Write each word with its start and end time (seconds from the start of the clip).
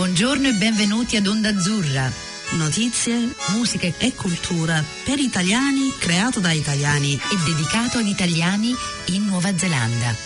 Buongiorno 0.00 0.48
e 0.48 0.54
benvenuti 0.54 1.18
ad 1.18 1.26
Onda 1.26 1.50
Azzurra. 1.50 2.10
Notizie, 2.52 3.34
musica 3.50 3.86
e 3.98 4.14
cultura 4.14 4.82
per 5.04 5.18
italiani, 5.18 5.92
creato 5.98 6.40
da 6.40 6.52
italiani 6.52 7.12
e 7.12 7.36
dedicato 7.44 7.98
agli 7.98 8.08
italiani 8.08 8.74
in 9.08 9.26
Nuova 9.26 9.54
Zelanda. 9.58 10.16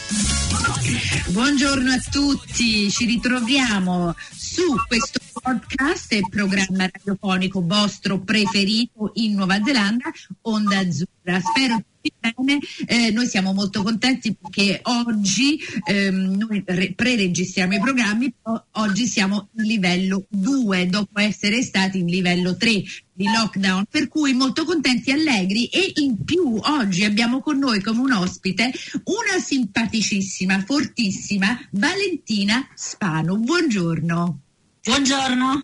Buongiorno 1.27 1.91
a 1.91 1.99
tutti, 2.09 2.89
ci 2.89 3.05
ritroviamo 3.05 4.15
su 4.31 4.63
questo 4.87 5.19
podcast 5.43 6.13
e 6.13 6.23
programma 6.31 6.89
radiofonico 6.89 7.61
vostro 7.61 8.21
preferito 8.21 9.11
in 9.15 9.35
Nuova 9.35 9.61
Zelanda, 9.61 10.09
Onda 10.43 10.79
Azzurra. 10.79 11.41
Spero 11.41 11.83
bene. 12.19 12.59
Eh, 12.87 13.11
noi 13.11 13.27
siamo 13.27 13.53
molto 13.53 13.83
contenti 13.83 14.35
perché 14.35 14.81
oggi 14.83 15.59
ehm, 15.87 16.37
noi 16.37 16.63
re- 16.67 16.93
pre-registriamo 16.95 17.75
i 17.75 17.81
programmi, 17.81 18.35
oggi 18.73 19.07
siamo 19.07 19.49
in 19.57 19.65
livello 19.65 20.27
2 20.29 20.87
dopo 20.87 21.21
essere 21.21 21.63
stati 21.63 21.99
in 21.99 22.07
livello 22.07 22.57
3 22.57 22.83
di 23.17 23.27
lockdown, 23.27 23.85
per 23.89 24.09
cui 24.09 24.33
molto 24.33 24.65
contenti 24.65 25.11
e 25.11 25.13
allegri 25.15 25.67
e 25.67 25.93
in 25.97 26.25
più 26.25 26.59
oggi 26.61 27.05
abbiamo 27.05 27.41
con 27.41 27.59
noi 27.59 27.81
come 27.81 28.01
un 28.01 28.13
ospite 28.13 28.73
una 29.05 29.41
simpaticissima, 29.41 30.65
fortissima 30.65 31.57
Valentina 31.71 32.67
Spano. 32.75 33.37
Buongiorno. 33.37 34.41
Buongiorno. 34.83 35.63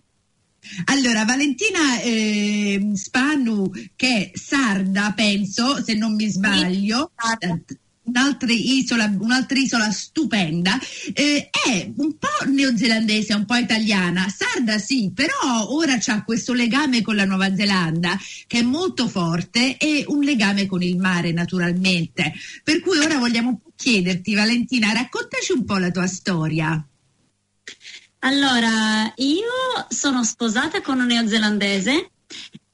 Allora, 0.85 1.25
Valentina 1.25 1.99
eh, 2.01 2.91
Spanu, 2.93 3.69
che 3.95 4.31
è 4.31 4.37
sarda, 4.37 5.13
penso, 5.15 5.83
se 5.83 5.93
non 5.95 6.15
mi 6.15 6.27
sbaglio, 6.27 7.11
sì, 7.39 7.77
un'altra 8.03 8.51
isola, 8.51 9.13
un'altra 9.19 9.57
isola 9.57 9.91
stupenda, 9.91 10.77
eh, 11.13 11.49
è 11.49 11.91
un 11.95 12.17
po' 12.17 12.45
neozelandese, 12.47 13.33
un 13.33 13.45
po' 13.45 13.55
italiana, 13.55 14.27
sarda 14.29 14.77
sì, 14.77 15.11
però 15.13 15.69
ora 15.69 15.97
c'ha 15.99 16.23
questo 16.23 16.53
legame 16.53 17.01
con 17.01 17.15
la 17.15 17.25
Nuova 17.25 17.55
Zelanda 17.55 18.17
che 18.47 18.59
è 18.59 18.63
molto 18.63 19.07
forte 19.07 19.77
e 19.77 20.03
un 20.07 20.23
legame 20.23 20.65
con 20.65 20.81
il 20.81 20.97
mare 20.97 21.31
naturalmente. 21.31 22.33
Per 22.63 22.81
cui 22.81 22.97
ora 22.97 23.17
vogliamo 23.17 23.61
chiederti, 23.75 24.33
Valentina, 24.33 24.91
raccontaci 24.91 25.53
un 25.53 25.65
po' 25.65 25.77
la 25.77 25.91
tua 25.91 26.07
storia. 26.07 26.85
Allora, 28.23 29.11
io 29.15 29.85
sono 29.89 30.23
sposata 30.23 30.81
con 30.81 30.99
un 30.99 31.07
neozelandese 31.07 32.11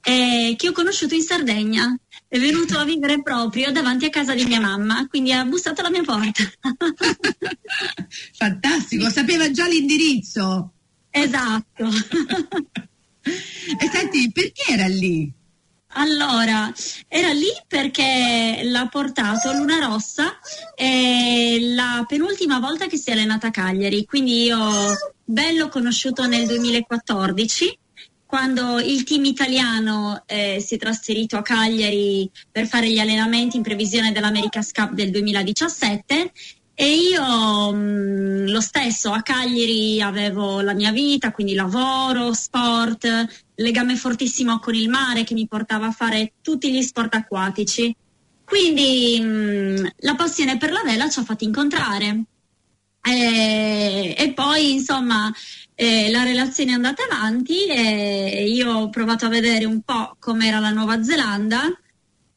eh, 0.02 0.54
che 0.58 0.68
ho 0.68 0.72
conosciuto 0.72 1.14
in 1.14 1.22
Sardegna. 1.22 1.98
È 2.26 2.38
venuto 2.38 2.78
a 2.78 2.84
vivere 2.84 3.22
proprio 3.22 3.72
davanti 3.72 4.04
a 4.04 4.10
casa 4.10 4.34
di 4.34 4.44
mia 4.44 4.60
mamma, 4.60 5.06
quindi 5.08 5.32
ha 5.32 5.46
bussato 5.46 5.80
alla 5.80 5.90
mia 5.90 6.02
porta. 6.02 6.44
Fantastico, 8.36 9.08
sapeva 9.08 9.50
già 9.50 9.66
l'indirizzo. 9.66 10.72
Esatto. 11.08 11.88
e 13.22 13.88
senti, 13.90 14.30
perché 14.30 14.72
era 14.72 14.86
lì? 14.86 15.32
Allora, 15.98 16.72
era 17.08 17.32
lì 17.32 17.50
perché 17.66 18.60
l'ha 18.62 18.86
portato 18.86 19.52
Luna 19.52 19.84
Rossa 19.84 20.38
è 20.72 21.58
la 21.60 22.04
penultima 22.06 22.60
volta 22.60 22.86
che 22.86 22.96
si 22.96 23.10
è 23.10 23.14
allenata 23.14 23.48
a 23.48 23.50
Cagliari, 23.50 24.04
quindi 24.04 24.44
io 24.44 24.58
bello 25.24 25.68
conosciuto 25.68 26.28
nel 26.28 26.46
2014 26.46 27.78
quando 28.24 28.78
il 28.78 29.02
team 29.02 29.24
italiano 29.24 30.22
eh, 30.26 30.60
si 30.60 30.76
è 30.76 30.78
trasferito 30.78 31.36
a 31.36 31.42
Cagliari 31.42 32.30
per 32.52 32.68
fare 32.68 32.90
gli 32.90 32.98
allenamenti 32.98 33.56
in 33.56 33.62
previsione 33.62 34.12
dell'America's 34.12 34.70
Cup 34.70 34.92
del 34.92 35.10
2017 35.10 36.30
e 36.80 36.94
io 36.94 37.72
mh, 37.72 38.50
lo 38.52 38.60
stesso 38.60 39.10
a 39.10 39.20
Cagliari 39.20 40.00
avevo 40.00 40.60
la 40.60 40.74
mia 40.74 40.92
vita, 40.92 41.32
quindi 41.32 41.54
lavoro, 41.54 42.32
sport, 42.32 43.08
legame 43.56 43.96
fortissimo 43.96 44.60
con 44.60 44.76
il 44.76 44.88
mare 44.88 45.24
che 45.24 45.34
mi 45.34 45.48
portava 45.48 45.86
a 45.86 45.90
fare 45.90 46.34
tutti 46.40 46.70
gli 46.72 46.80
sport 46.80 47.16
acquatici. 47.16 47.92
Quindi 48.44 49.18
mh, 49.20 49.88
la 50.02 50.14
passione 50.14 50.56
per 50.56 50.70
la 50.70 50.82
vela 50.84 51.08
ci 51.08 51.18
ha 51.18 51.24
fatti 51.24 51.42
incontrare. 51.42 52.22
E, 53.02 54.14
e 54.16 54.32
poi 54.32 54.74
insomma 54.74 55.32
eh, 55.74 56.12
la 56.12 56.22
relazione 56.22 56.70
è 56.70 56.74
andata 56.74 57.02
avanti 57.10 57.66
e 57.66 58.48
io 58.48 58.72
ho 58.72 58.88
provato 58.88 59.26
a 59.26 59.30
vedere 59.30 59.64
un 59.64 59.80
po' 59.82 60.14
com'era 60.20 60.60
la 60.60 60.70
Nuova 60.70 61.02
Zelanda 61.02 61.68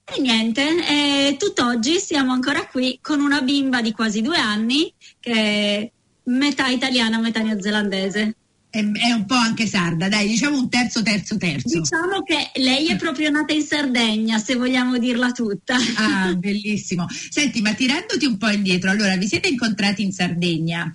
e 0.03 0.19
niente, 0.19 0.61
e 0.87 1.35
tutt'oggi 1.37 1.99
siamo 1.99 2.33
ancora 2.33 2.67
qui 2.67 2.99
con 3.01 3.21
una 3.21 3.41
bimba 3.41 3.81
di 3.81 3.91
quasi 3.91 4.21
due 4.21 4.37
anni 4.37 4.93
che 5.19 5.31
è 5.31 5.91
metà 6.23 6.67
italiana, 6.67 7.19
metà 7.19 7.41
neozelandese. 7.41 8.35
È, 8.71 8.79
un 8.79 9.25
po' 9.25 9.33
anche 9.35 9.67
sarda, 9.67 10.07
dai, 10.07 10.29
diciamo 10.29 10.57
un 10.57 10.69
terzo, 10.69 11.03
terzo, 11.03 11.35
terzo. 11.35 11.81
Diciamo 11.81 12.23
che 12.23 12.51
lei 12.61 12.87
è 12.87 12.95
proprio 12.95 13.29
nata 13.29 13.51
in 13.51 13.63
Sardegna, 13.63 14.39
se 14.39 14.55
vogliamo 14.55 14.97
dirla 14.97 15.31
tutta. 15.31 15.75
Ah, 15.97 16.33
bellissimo. 16.39 17.05
Senti, 17.09 17.59
ma 17.61 17.73
tirandoti 17.73 18.25
un 18.25 18.37
po' 18.37 18.47
indietro, 18.47 18.89
allora 18.89 19.17
vi 19.17 19.27
siete 19.27 19.49
incontrati 19.49 20.03
in 20.03 20.13
Sardegna, 20.13 20.89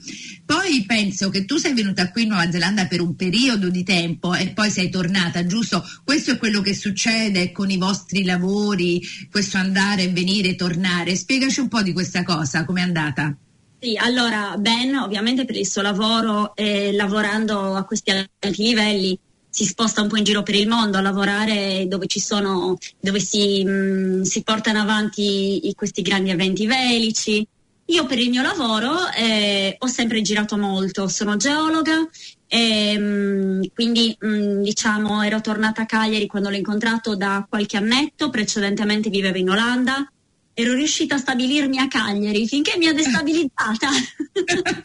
poi 0.46 0.84
penso 0.86 1.28
che 1.28 1.44
tu 1.44 1.58
sei 1.58 1.74
venuta 1.74 2.10
qui 2.10 2.22
in 2.22 2.28
Nuova 2.28 2.50
Zelanda 2.50 2.86
per 2.86 3.02
un 3.02 3.14
periodo 3.14 3.68
di 3.68 3.82
tempo 3.82 4.34
e 4.34 4.48
poi 4.54 4.70
sei 4.70 4.88
tornata, 4.88 5.44
giusto? 5.44 5.86
Questo 6.02 6.30
è 6.30 6.38
quello 6.38 6.62
che 6.62 6.74
succede 6.74 7.52
con 7.52 7.70
i 7.70 7.76
vostri 7.76 8.24
lavori, 8.24 9.02
questo 9.30 9.58
andare 9.58 10.04
e 10.04 10.12
venire 10.12 10.54
tornare. 10.54 11.14
Spiegaci 11.14 11.60
un 11.60 11.68
po' 11.68 11.82
di 11.82 11.92
questa 11.92 12.22
cosa, 12.22 12.64
com'è 12.64 12.80
andata? 12.80 13.36
Sì, 13.78 13.96
allora 13.96 14.56
Ben 14.58 14.94
ovviamente 14.96 15.44
per 15.44 15.56
il 15.56 15.66
suo 15.66 15.82
lavoro 15.82 16.56
e 16.56 16.92
lavorando 16.92 17.74
a 17.74 17.84
questi 17.84 18.10
alti 18.10 18.62
livelli 18.62 19.18
si 19.50 19.64
sposta 19.64 20.00
un 20.02 20.08
po' 20.08 20.16
in 20.16 20.24
giro 20.24 20.42
per 20.42 20.54
il 20.54 20.66
mondo 20.66 20.98
a 20.98 21.02
lavorare 21.02 21.86
dove 21.88 22.06
ci 22.06 22.18
sono, 22.20 22.76
dove 23.00 23.20
si, 23.20 23.64
mh, 23.64 24.22
si 24.22 24.42
portano 24.42 24.80
avanti 24.80 25.72
questi 25.74 26.02
grandi 26.02 26.30
eventi 26.30 26.66
velici. 26.66 27.46
Io 27.86 28.04
per 28.06 28.18
il 28.18 28.30
mio 28.30 28.42
lavoro 28.42 29.10
eh, 29.16 29.76
ho 29.78 29.86
sempre 29.86 30.20
girato 30.20 30.58
molto, 30.58 31.08
sono 31.08 31.36
geologa 31.36 32.06
e 32.46 32.98
mh, 32.98 33.72
quindi 33.74 34.16
mh, 34.18 34.62
diciamo 34.62 35.22
ero 35.22 35.40
tornata 35.40 35.82
a 35.82 35.86
Cagliari 35.86 36.26
quando 36.26 36.50
l'ho 36.50 36.56
incontrato 36.56 37.14
da 37.14 37.46
qualche 37.48 37.76
annetto, 37.76 38.30
precedentemente 38.30 39.10
vivevo 39.10 39.38
in 39.38 39.50
Olanda 39.50 40.10
ero 40.58 40.72
riuscita 40.72 41.16
a 41.16 41.18
stabilirmi 41.18 41.78
a 41.78 41.86
Cagliari 41.86 42.48
finché 42.48 42.78
mi 42.78 42.86
ha 42.86 42.94
destabilizzata. 42.94 43.90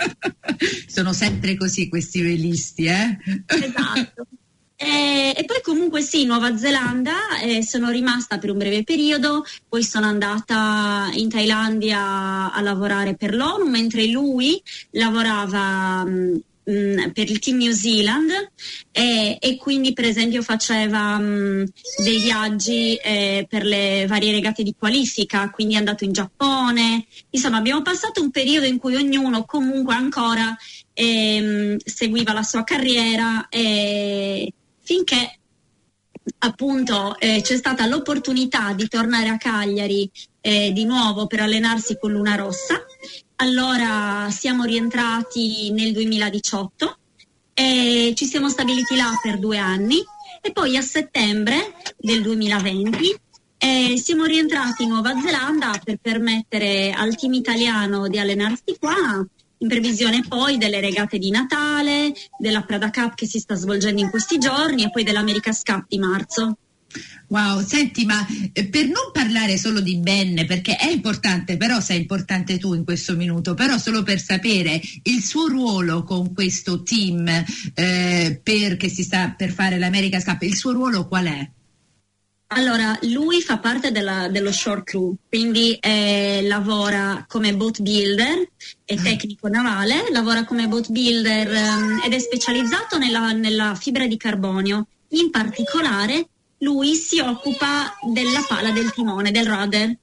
Sono 0.86 1.14
sempre 1.14 1.56
così 1.56 1.88
questi 1.88 2.22
velisti, 2.22 2.88
eh? 2.88 3.18
Esatto. 3.46 4.28
E, 4.76 5.34
e, 5.34 5.46
poi 5.46 5.62
comunque 5.62 6.02
sì, 6.02 6.26
Nuova 6.26 6.58
Zelanda, 6.58 7.40
eh, 7.42 7.64
sono 7.64 7.90
rimasta 7.90 8.38
per 8.38 8.50
un 8.50 8.58
breve 8.58 8.84
periodo, 8.84 9.46
poi 9.70 9.84
sono 9.84 10.08
andata 10.08 11.10
in 11.14 11.30
Thailandia 11.30 12.52
a 12.52 12.62
lavorare 12.62 13.16
per 13.16 13.34
l'ONU, 13.34 13.70
mentre 13.70 14.08
lui 14.08 14.62
lavorava 14.90 16.04
mh, 16.04 16.42
mh, 16.64 17.12
per 17.12 17.30
il 17.30 17.40
team 17.40 17.58
New 17.58 17.72
Zealand 17.72 18.52
e, 18.92 19.38
e 19.40 19.58
quindi 19.58 19.94
per 19.94 20.06
esempio 20.06 20.42
faceva 20.42 21.18
mh, 21.18 21.66
dei 22.04 22.20
viaggi 22.20 22.96
eh, 22.96 23.46
per 23.50 23.64
le 23.64 24.06
varie 24.08 24.32
regate 24.32 24.64
di 24.64 24.76
qualifica, 24.78 25.50
quindi 25.50 25.76
è 25.76 25.78
andato 25.78 26.04
in 26.04 26.12
Giappone. 26.12 27.06
Insomma, 27.32 27.58
abbiamo 27.58 27.82
passato 27.82 28.22
un 28.22 28.32
periodo 28.32 28.66
in 28.66 28.78
cui 28.78 28.96
ognuno 28.96 29.46
comunque 29.46 29.94
ancora 29.94 30.56
eh, 30.94 31.78
seguiva 31.84 32.34
la 32.34 32.44
sua 32.44 32.64
carriera 32.64 33.48
eh, 33.50 34.52
finché 34.82 35.36
appunto 36.40 37.18
eh, 37.20 37.42
c'è 37.42 37.58
stata 37.58 37.88
l'opportunità 37.88 38.74
di 38.74 38.88
tornare 38.88 39.30
a 39.30 39.38
Cagliari 39.38 40.10
eh, 40.42 40.72
di 40.72 40.86
nuovo 40.86 41.28
per 41.28 41.42
allenarsi 41.42 41.98
con 42.00 42.12
Luna 42.12 42.36
Rossa 42.36 42.84
allora 43.42 44.30
siamo 44.30 44.66
rientrati 44.66 45.72
nel 45.72 45.92
2018 45.94 46.98
e 47.56 48.14
ci 48.16 48.26
siamo 48.26 48.50
stabiliti 48.50 48.96
là 48.96 49.12
per 49.22 49.40
due 49.40 49.58
anni 49.58 49.98
e 50.42 50.52
poi 50.52 50.78
a 50.78 50.82
settembre 50.82 51.74
del 51.98 52.22
2020 52.22 53.20
eh, 53.58 53.98
siamo 53.98 54.26
rientrati 54.26 54.84
in 54.84 54.90
Nuova 54.90 55.20
Zelanda 55.20 55.80
per 55.84 55.98
permettere 56.00 56.92
al 56.92 57.16
team 57.16 57.34
italiano 57.34 58.08
di 58.08 58.20
allenarsi 58.20 58.78
qua 58.80 58.96
in 59.58 59.68
previsione 59.68 60.24
poi 60.28 60.58
delle 60.58 60.80
regate 60.80 61.18
di 61.18 61.32
Natale, 61.32 62.14
della 62.38 62.62
Prada 62.62 62.92
Cup 62.92 63.16
che 63.16 63.26
si 63.26 63.40
sta 63.40 63.56
svolgendo 63.56 64.02
in 64.02 64.12
questi 64.12 64.38
giorni 64.38 64.84
e 64.84 64.92
poi 64.92 65.04
dell'America's 65.04 65.64
Cup 65.64 65.86
di 65.88 65.98
marzo. 65.98 66.58
Wow, 67.28 67.64
senti, 67.66 68.04
ma 68.06 68.26
eh, 68.52 68.68
per 68.68 68.86
non 68.86 69.12
parlare 69.14 69.58
solo 69.58 69.80
di 69.80 69.98
Ben, 69.98 70.46
perché 70.46 70.76
è 70.76 70.90
importante, 70.90 71.56
però 71.56 71.80
sei 71.80 72.00
importante 72.02 72.58
tu 72.58 72.74
in 72.74 72.84
questo 72.84 73.16
minuto, 73.16 73.54
però 73.54 73.78
solo 73.78 74.04
per 74.04 74.20
sapere 74.20 74.82
il 75.04 75.24
suo 75.24 75.48
ruolo 75.48 76.04
con 76.04 76.34
questo 76.34 76.84
team 76.84 77.28
eh, 77.74 78.40
per, 78.44 78.76
che 78.76 78.90
si 78.90 79.04
sta 79.04 79.34
per 79.36 79.52
fare 79.52 79.80
l'America 79.80 80.22
Cup, 80.22 80.42
il 80.42 80.56
suo 80.56 80.72
ruolo 80.74 81.08
qual 81.08 81.26
è? 81.26 81.50
Allora, 82.54 83.00
lui 83.04 83.42
fa 83.42 83.60
parte 83.60 83.92
della, 83.92 84.28
dello 84.28 84.52
shore 84.52 84.84
crew, 84.84 85.16
quindi 85.30 85.76
eh, 85.76 86.42
lavora 86.44 87.24
come 87.26 87.56
boat 87.56 87.82
builder, 87.82 88.46
è 88.84 88.96
Ah. 88.96 89.02
tecnico 89.02 89.48
navale, 89.48 90.08
lavora 90.12 90.44
come 90.44 90.68
boat 90.68 90.92
builder 90.92 91.50
ehm, 91.50 92.02
ed 92.06 92.12
è 92.12 92.20
specializzato 92.20 92.98
nella, 92.98 93.32
nella 93.32 93.74
fibra 93.76 94.06
di 94.06 94.18
carbonio. 94.18 94.88
In 95.12 95.30
particolare, 95.32 96.28
lui 96.62 96.96
si 96.96 97.20
occupa 97.20 97.96
della 98.02 98.44
pala 98.48 98.72
del 98.72 98.92
timone, 98.92 99.32
del 99.32 99.46
rudder. 99.46 99.98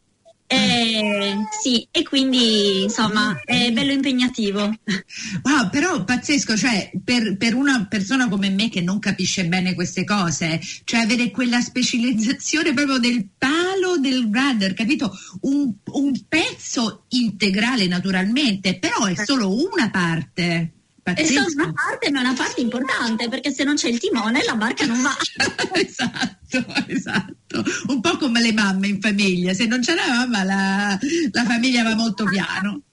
Eh, 0.51 1.37
sì, 1.61 1.87
e 1.91 2.03
quindi 2.05 2.85
insomma 2.85 3.39
è 3.45 3.71
bello 3.71 3.93
impegnativo. 3.93 4.75
Wow, 5.43 5.69
però 5.71 6.05
pazzesco, 6.05 6.57
cioè 6.57 6.91
per, 7.05 7.37
per 7.37 7.55
una 7.55 7.87
persona 7.87 8.29
come 8.29 8.49
me 8.51 8.71
che 8.71 8.81
non 8.81 8.99
capisce 8.99 9.47
bene 9.47 9.75
queste 9.75 10.05
cose, 10.05 10.61
cioè 10.85 11.01
avere 11.01 11.31
quella 11.31 11.61
specializzazione 11.61 12.73
proprio 12.73 12.99
del 12.99 13.29
palo 13.37 13.99
del 13.99 14.29
rudder, 14.33 14.75
capito? 14.75 15.13
Un, 15.43 15.73
un 15.85 16.13
pezzo 16.29 17.05
integrale 17.09 17.87
naturalmente, 17.87 18.79
però 18.79 19.05
è 19.05 19.15
solo 19.23 19.51
una 19.51 19.91
parte. 19.91 20.78
È 21.13 21.25
solo 21.25 21.41
Pazzesco. 21.43 21.63
una 21.63 21.73
parte, 21.73 22.11
ma 22.11 22.19
è 22.19 22.23
una 22.23 22.35
parte 22.35 22.61
importante 22.61 23.29
perché 23.29 23.51
se 23.53 23.65
non 23.65 23.75
c'è 23.77 23.89
il 23.89 23.99
timone 23.99 24.43
la 24.45 24.55
barca 24.55 24.85
non 24.87 25.01
va. 25.03 25.17
esatto, 25.75 26.65
esatto. 26.87 27.65
Un 27.89 28.01
po' 28.01 28.17
come 28.17 28.41
le 28.41 28.53
mamme 28.53 28.89
in 28.89 29.01
famiglia, 29.01 29.55
se 29.55 29.67
non 29.67 29.81
c'è 29.81 29.95
la 29.95 30.07
mamma 30.07 30.43
la, 30.45 30.99
la 31.33 31.45
famiglia 31.45 31.83
va 31.83 31.95
molto 31.95 32.25
piano. 32.25 32.83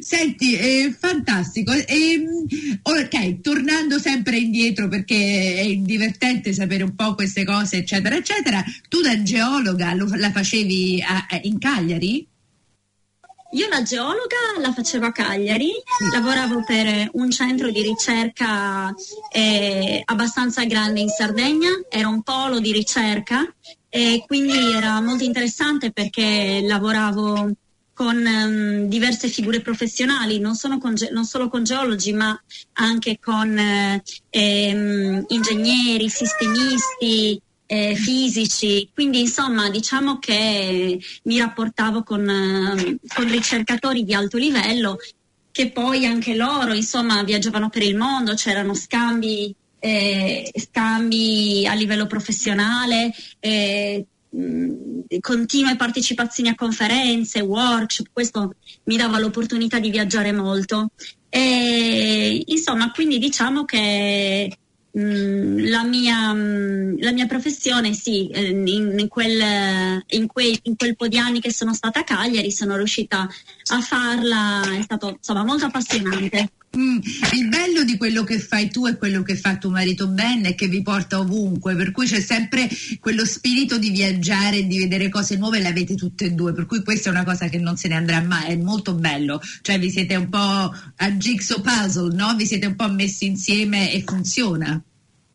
Senti, 0.00 0.54
è 0.54 0.94
fantastico. 0.98 1.72
Ehm, 1.72 2.46
ok, 2.82 3.40
tornando 3.40 3.98
sempre 3.98 4.36
indietro 4.38 4.88
perché 4.88 5.56
è 5.60 5.74
divertente 5.76 6.52
sapere 6.52 6.82
un 6.84 6.94
po' 6.94 7.14
queste 7.14 7.44
cose, 7.44 7.78
eccetera, 7.78 8.16
eccetera. 8.16 8.62
Tu 8.88 9.00
da 9.00 9.20
geologa 9.22 9.94
lo- 9.94 10.10
la 10.14 10.30
facevi 10.30 11.02
a- 11.06 11.26
a- 11.28 11.40
in 11.42 11.58
Cagliari? 11.58 12.26
Io 13.54 13.68
la 13.68 13.82
geologa 13.82 14.58
la 14.58 14.72
facevo 14.72 15.06
a 15.06 15.12
Cagliari, 15.12 15.70
lavoravo 16.12 16.64
per 16.64 17.08
un 17.12 17.30
centro 17.30 17.70
di 17.70 17.82
ricerca 17.82 18.92
eh, 19.30 20.02
abbastanza 20.04 20.64
grande 20.64 20.98
in 20.98 21.08
Sardegna, 21.08 21.70
era 21.88 22.08
un 22.08 22.22
polo 22.22 22.58
di 22.58 22.72
ricerca 22.72 23.46
e 23.88 24.24
quindi 24.26 24.72
era 24.72 25.00
molto 25.00 25.22
interessante 25.22 25.92
perché 25.92 26.62
lavoravo 26.64 27.52
con 27.92 28.26
ehm, 28.26 28.88
diverse 28.88 29.28
figure 29.28 29.60
professionali, 29.60 30.40
non, 30.40 30.56
con 30.80 30.96
ge- 30.96 31.10
non 31.10 31.24
solo 31.24 31.48
con 31.48 31.62
geologi 31.62 32.12
ma 32.12 32.36
anche 32.72 33.20
con 33.20 33.56
eh, 33.56 34.02
ehm, 34.30 35.26
ingegneri, 35.28 36.08
sistemisti, 36.08 37.40
eh, 37.74 37.94
fisici, 37.96 38.88
quindi 38.94 39.20
insomma 39.20 39.68
diciamo 39.68 40.18
che 40.18 41.00
mi 41.24 41.38
rapportavo 41.38 42.02
con, 42.02 42.28
eh, 42.28 42.98
con 43.12 43.28
ricercatori 43.28 44.04
di 44.04 44.14
alto 44.14 44.38
livello 44.38 44.98
che 45.50 45.70
poi 45.70 46.04
anche 46.06 46.34
loro 46.34 46.72
insomma 46.72 47.22
viaggiavano 47.22 47.68
per 47.68 47.82
il 47.82 47.96
mondo, 47.96 48.34
c'erano 48.34 48.74
scambi, 48.74 49.54
eh, 49.78 50.52
scambi 50.56 51.66
a 51.66 51.74
livello 51.74 52.06
professionale, 52.06 53.12
eh, 53.38 54.04
continue 55.20 55.76
partecipazioni 55.76 56.48
a 56.48 56.56
conferenze, 56.56 57.40
workshop, 57.40 58.08
questo 58.12 58.54
mi 58.84 58.96
dava 58.96 59.18
l'opportunità 59.20 59.78
di 59.78 59.90
viaggiare 59.90 60.32
molto. 60.32 60.90
E, 61.28 62.42
insomma, 62.46 62.90
quindi 62.90 63.18
diciamo 63.18 63.64
che 63.64 64.58
la, 64.96 65.82
mia, 65.82 66.32
mm, 66.32 66.98
la 67.00 67.12
mia 67.12 67.26
professione, 67.26 67.94
sì, 67.94 68.28
eh, 68.28 68.48
in, 68.48 69.08
quel, 69.08 70.02
in, 70.06 70.26
quei- 70.26 70.58
in 70.62 70.76
quel 70.76 70.94
po' 70.94 71.08
di 71.08 71.18
anni 71.18 71.40
che 71.40 71.52
sono 71.52 71.74
stata 71.74 72.00
a 72.00 72.04
Cagliari 72.04 72.52
sono 72.52 72.76
riuscita 72.76 73.28
a 73.70 73.80
farla, 73.80 74.62
è 74.78 74.82
stato 74.82 75.16
insomma 75.18 75.44
molto 75.44 75.66
appassionante. 75.66 76.50
Mm, 76.76 76.98
il 77.34 77.48
bello 77.48 77.84
di 77.84 77.96
quello 77.96 78.24
che 78.24 78.40
fai 78.40 78.68
tu 78.68 78.86
e 78.86 78.96
quello 78.96 79.22
che 79.22 79.36
fa 79.36 79.56
tuo 79.58 79.70
marito 79.70 80.08
Ben 80.08 80.44
è 80.44 80.56
che 80.56 80.66
vi 80.66 80.82
porta 80.82 81.20
ovunque, 81.20 81.76
per 81.76 81.92
cui 81.92 82.06
c'è 82.06 82.20
sempre 82.20 82.68
quello 82.98 83.24
spirito 83.24 83.78
di 83.78 83.90
viaggiare 83.90 84.58
e 84.58 84.66
di 84.66 84.78
vedere 84.78 85.08
cose 85.08 85.36
nuove, 85.36 85.60
l'avete 85.60 85.94
tutte 85.94 86.26
e 86.26 86.30
due, 86.32 86.52
per 86.52 86.66
cui 86.66 86.82
questa 86.82 87.10
è 87.10 87.12
una 87.12 87.24
cosa 87.24 87.48
che 87.48 87.58
non 87.58 87.76
se 87.76 87.86
ne 87.88 87.94
andrà 87.94 88.20
mai, 88.20 88.52
è 88.52 88.56
molto 88.56 88.94
bello, 88.94 89.40
cioè 89.62 89.78
vi 89.78 89.90
siete 89.90 90.16
un 90.16 90.28
po' 90.28 90.38
a 90.38 91.10
jigsaw 91.12 91.60
puzzle, 91.60 92.14
no? 92.14 92.34
Vi 92.34 92.46
siete 92.46 92.66
un 92.66 92.74
po' 92.74 92.90
messi 92.90 93.26
insieme 93.26 93.92
e 93.92 94.02
funziona. 94.04 94.83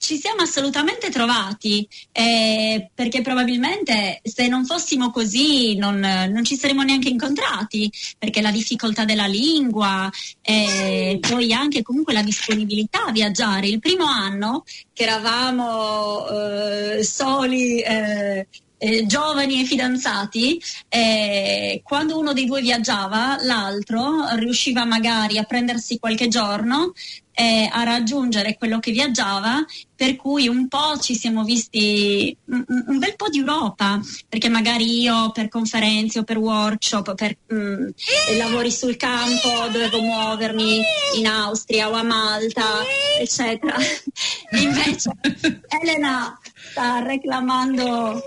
Ci 0.02 0.18
siamo 0.18 0.44
assolutamente 0.44 1.10
trovati 1.10 1.86
eh, 2.14 2.90
perché 2.94 3.22
probabilmente 3.22 4.22
se 4.24 4.48
non 4.48 4.66
fossimo 4.66 5.12
così 5.12 5.76
non, 5.76 6.00
non 6.00 6.46
ci 6.46 6.56
saremmo 6.56 6.84
neanche 6.84 7.10
incontrati 7.10 7.92
perché 8.18 8.40
la 8.40 8.50
difficoltà 8.50 9.04
della 9.04 9.26
lingua 9.26 10.10
e 10.42 11.20
poi 11.20 11.52
anche 11.52 11.82
comunque 11.82 12.14
la 12.14 12.24
disponibilità 12.24 13.08
a 13.08 13.12
viaggiare. 13.12 13.68
Il 13.68 13.80
primo 13.80 14.06
anno 14.06 14.64
che 14.94 15.04
eravamo 15.04 16.28
eh, 16.30 17.04
soli 17.04 17.82
eh, 17.82 18.48
eh, 18.80 19.06
giovani 19.06 19.62
e 19.62 19.66
fidanzati, 19.66 20.62
eh, 20.88 21.82
quando 21.84 22.18
uno 22.18 22.32
dei 22.32 22.46
due 22.46 22.62
viaggiava, 22.62 23.38
l'altro 23.42 24.34
riusciva 24.36 24.86
magari 24.86 25.38
a 25.38 25.44
prendersi 25.44 26.00
qualche 26.00 26.30
giorno 26.30 26.94
eh, 27.40 27.70
a 27.72 27.84
raggiungere 27.84 28.58
quello 28.58 28.80
che 28.80 28.92
viaggiava, 28.92 29.64
per 29.96 30.18
cui 30.18 30.50
un 30.50 30.68
po' 30.68 30.98
ci 31.00 31.16
siamo 31.16 31.46
visti 31.46 32.36
un, 32.48 32.66
un 32.68 32.98
bel 33.00 33.16
po' 33.16 33.30
di 33.30 33.40
Europa, 33.40 33.98
perché 34.28 34.50
magari 34.50 35.00
io 35.00 35.32
per 35.32 35.48
conferenze 35.48 36.20
o 36.20 36.24
per 36.24 36.38
workshop, 36.38 37.16
per 37.16 37.38
mm, 37.54 37.88
eh, 38.30 38.36
lavori 38.36 38.70
sul 38.72 38.98
campo 38.98 39.70
dovevo 39.72 40.02
muovermi 40.02 40.82
in 41.18 41.28
Austria 41.28 41.90
o 41.90 41.94
a 41.94 42.04
Malta, 42.04 42.84
eccetera. 43.18 43.78
Invece 44.60 45.12
Elena 45.82 46.38
sta 46.72 47.02
reclamando 47.02 48.22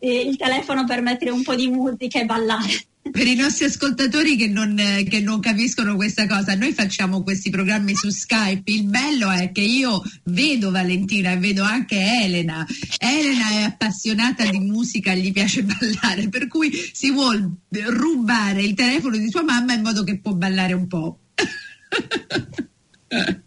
eh, 0.00 0.22
il 0.22 0.36
telefono 0.36 0.84
per 0.84 1.02
mettere 1.02 1.30
un 1.30 1.44
po' 1.44 1.54
di 1.54 1.68
musica 1.68 2.18
e 2.18 2.24
ballare. 2.24 2.86
Per 3.10 3.26
i 3.26 3.34
nostri 3.34 3.66
ascoltatori 3.66 4.36
che 4.36 4.48
non, 4.48 4.74
che 5.08 5.20
non 5.20 5.40
capiscono 5.40 5.96
questa 5.96 6.26
cosa, 6.26 6.54
noi 6.54 6.72
facciamo 6.72 7.22
questi 7.22 7.50
programmi 7.50 7.94
su 7.94 8.08
Skype. 8.10 8.70
Il 8.70 8.84
bello 8.84 9.30
è 9.30 9.52
che 9.52 9.60
io 9.60 10.02
vedo 10.24 10.70
Valentina 10.70 11.32
e 11.32 11.38
vedo 11.38 11.62
anche 11.62 11.96
Elena. 11.96 12.66
Elena 12.98 13.50
è 13.50 13.62
appassionata 13.62 14.44
di 14.46 14.58
musica, 14.58 15.14
gli 15.14 15.32
piace 15.32 15.62
ballare, 15.62 16.28
per 16.28 16.48
cui 16.48 16.72
si 16.92 17.12
vuole 17.12 17.48
rubare 17.68 18.62
il 18.62 18.74
telefono 18.74 19.16
di 19.16 19.30
sua 19.30 19.42
mamma 19.42 19.74
in 19.74 19.82
modo 19.82 20.02
che 20.02 20.18
può 20.18 20.32
ballare 20.32 20.72
un 20.72 20.88
po'. 20.88 21.20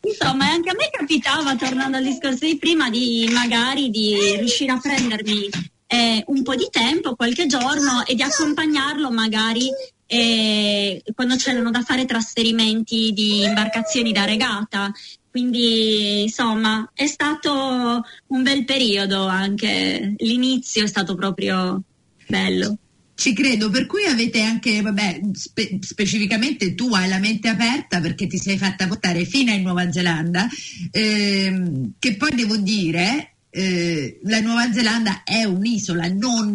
Insomma, 0.00 0.50
anche 0.50 0.70
a 0.70 0.74
me 0.74 0.88
capitava, 0.90 1.54
tornando 1.56 1.98
al 1.98 2.04
discorso 2.04 2.46
di 2.46 2.56
prima, 2.56 2.88
di 2.88 3.28
magari 3.32 3.90
di 3.90 4.36
riuscire 4.36 4.72
a 4.72 4.78
prendermi 4.78 5.50
eh, 5.88 6.22
un 6.26 6.42
po' 6.42 6.54
di 6.54 6.68
tempo, 6.70 7.16
qualche 7.16 7.46
giorno 7.46 8.04
e 8.06 8.14
di 8.14 8.22
accompagnarlo 8.22 9.10
magari 9.10 9.68
eh, 10.06 11.02
quando 11.14 11.36
c'erano 11.36 11.70
da 11.70 11.82
fare 11.82 12.04
trasferimenti 12.04 13.12
di 13.12 13.42
imbarcazioni 13.42 14.12
da 14.12 14.24
regata. 14.24 14.92
Quindi, 15.30 16.22
insomma, 16.22 16.90
è 16.94 17.06
stato 17.06 18.02
un 18.28 18.42
bel 18.42 18.64
periodo 18.64 19.26
anche. 19.26 20.14
L'inizio 20.18 20.84
è 20.84 20.86
stato 20.86 21.14
proprio 21.14 21.82
bello. 22.26 22.76
Ci 23.14 23.34
credo, 23.34 23.68
per 23.68 23.86
cui 23.86 24.04
avete 24.04 24.42
anche, 24.42 24.80
vabbè, 24.80 25.20
spe- 25.32 25.78
specificamente 25.80 26.74
tu 26.74 26.92
hai 26.94 27.08
la 27.08 27.18
mente 27.18 27.48
aperta 27.48 28.00
perché 28.00 28.26
ti 28.26 28.38
sei 28.38 28.56
fatta 28.56 28.86
portare 28.86 29.24
fino 29.24 29.50
in 29.52 29.62
Nuova 29.62 29.90
Zelanda, 29.90 30.46
ehm, 30.92 31.94
che 31.98 32.16
poi 32.16 32.30
devo 32.34 32.56
dire, 32.56 33.37
eh, 33.50 34.20
la 34.22 34.40
Nuova 34.40 34.72
Zelanda 34.72 35.22
è 35.24 35.44
un'isola 35.44 36.08
non 36.08 36.54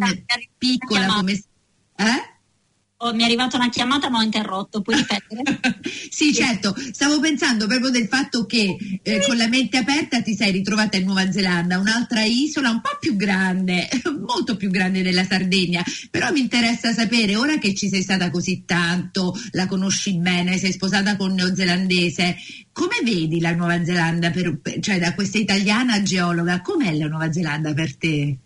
piccola 0.58 1.08
come... 1.08 1.32
Eh? 1.34 2.32
Oh, 3.06 3.14
mi 3.14 3.24
è 3.24 3.26
arrivata 3.26 3.58
una 3.58 3.68
chiamata 3.68 4.10
ma 4.10 4.20
ho 4.20 4.22
interrotto, 4.22 4.82
puoi 4.82 4.96
ripetere? 4.96 5.60
sì, 6.10 6.34
certo, 6.34 6.74
stavo 6.94 7.20
pensando 7.20 7.68
proprio 7.68 7.90
del 7.90 8.08
fatto 8.08 8.46
che 8.46 8.78
eh, 9.04 9.22
con 9.28 9.36
la 9.36 9.50
mente 9.50 9.76
aperta 9.76 10.22
ti 10.22 10.34
sei 10.34 10.54
ritrovata 10.54 10.96
in 10.96 11.04
Nuova 11.04 11.30
Zelanda, 11.30 11.80
un'altra 11.80 12.24
isola 12.24 12.70
un 12.70 12.80
po' 12.80 12.96
più 13.02 13.18
grande, 13.18 13.90
molto 14.26 14.56
più 14.56 14.70
grande 14.70 15.02
della 15.02 15.26
Sardegna, 15.26 15.84
però 16.10 16.32
mi 16.32 16.40
interessa 16.40 16.94
sapere, 16.94 17.36
ora 17.36 17.58
che 17.58 17.74
ci 17.74 17.90
sei 17.90 18.02
stata 18.02 18.30
così 18.30 18.64
tanto, 18.66 19.38
la 19.52 19.68
conosci 19.68 20.18
bene, 20.18 20.58
sei 20.58 20.72
sposata 20.72 21.18
con 21.18 21.32
un 21.32 21.36
neozelandese, 21.36 22.38
come 22.72 23.02
vedi 23.04 23.42
la 23.42 23.54
Nuova 23.54 23.84
Zelanda, 23.84 24.32
per, 24.32 24.62
cioè 24.80 24.98
da 24.98 25.14
questa 25.14 25.40
italiana 25.40 26.02
geologa, 26.02 26.62
com'è 26.62 26.96
la 26.96 27.08
Nuova 27.08 27.30
Zelanda 27.34 27.74
per 27.74 27.98
te? 27.98 28.38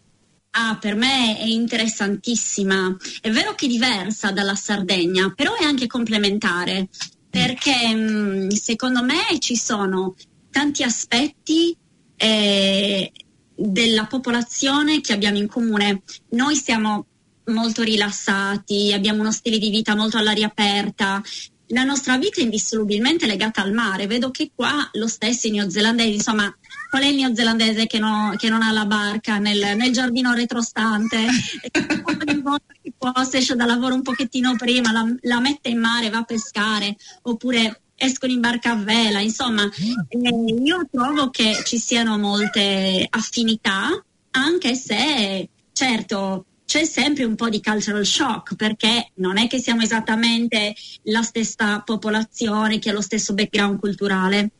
Ah, 0.51 0.77
per 0.79 0.95
me 0.95 1.37
è 1.37 1.45
interessantissima. 1.45 2.95
È 3.21 3.29
vero 3.29 3.53
che 3.53 3.65
è 3.65 3.69
diversa 3.69 4.31
dalla 4.31 4.55
Sardegna, 4.55 5.31
però 5.35 5.55
è 5.55 5.63
anche 5.63 5.87
complementare, 5.87 6.89
perché 7.29 7.93
mh, 7.93 8.49
secondo 8.49 9.03
me 9.03 9.37
ci 9.39 9.55
sono 9.55 10.15
tanti 10.49 10.81
aspetti 10.81 11.77
eh, 12.15 13.11
della 13.55 14.05
popolazione 14.05 15.01
che 15.01 15.13
abbiamo 15.13 15.37
in 15.37 15.47
comune. 15.47 16.01
Noi 16.29 16.55
siamo 16.55 17.05
molto 17.45 17.83
rilassati, 17.83 18.91
abbiamo 18.93 19.21
uno 19.21 19.31
stile 19.31 19.59
di 19.59 19.69
vita 19.69 19.95
molto 19.95 20.17
all'aria 20.17 20.47
aperta. 20.47 21.21
La 21.67 21.83
nostra 21.83 22.17
vita 22.17 22.39
è 22.39 22.43
indissolubilmente 22.43 23.27
legata 23.27 23.61
al 23.61 23.73
mare. 23.73 24.07
Vedo 24.07 24.31
che 24.31 24.51
qua 24.55 24.89
lo 24.93 25.07
stesso 25.07 25.47
i 25.47 25.51
neozelandesi, 25.51 26.13
insomma, 26.13 26.55
qual 26.89 27.03
è 27.03 27.07
il 27.07 27.15
neozelandese 27.15 27.87
che, 27.87 27.99
no, 27.99 28.33
che 28.37 28.49
non 28.49 28.61
ha 28.61 28.71
la 28.71 28.85
barca 28.85 29.37
nel, 29.37 29.75
nel 29.75 29.91
giardino 29.91 30.33
retrostante? 30.33 31.17
Ogni 31.17 32.41
volta 32.41 32.73
che 32.81 32.91
può, 32.97 33.11
se 33.23 33.37
esce 33.37 33.55
da 33.55 33.65
lavoro 33.65 33.93
un 33.93 34.01
pochettino 34.01 34.55
prima, 34.55 34.91
la, 34.91 35.05
la 35.21 35.39
mette 35.39 35.69
in 35.69 35.79
mare, 35.79 36.09
va 36.09 36.19
a 36.19 36.23
pescare, 36.23 36.95
oppure 37.23 37.81
escono 37.95 38.31
in 38.31 38.39
barca 38.39 38.71
a 38.71 38.75
vela, 38.75 39.19
insomma, 39.19 39.67
eh, 40.07 40.53
io 40.63 40.87
trovo 40.91 41.29
che 41.29 41.61
ci 41.65 41.79
siano 41.79 42.17
molte 42.17 43.05
affinità, 43.09 43.89
anche 44.31 44.75
se 44.75 45.49
certo 45.73 46.45
c'è 46.67 46.83
sempre 46.83 47.23
un 47.23 47.35
po' 47.35 47.47
di 47.47 47.61
cultural 47.61 48.05
shock 48.05 48.55
perché 48.55 49.11
non 49.15 49.37
è 49.37 49.47
che 49.47 49.57
siamo 49.57 49.81
esattamente 49.81 50.75
la 51.03 51.21
stessa 51.21 51.79
popolazione 51.79 52.77
che 52.77 52.89
ha 52.89 52.93
lo 52.93 53.01
stesso 53.01 53.33
background 53.33 53.79
culturale. 53.79 54.51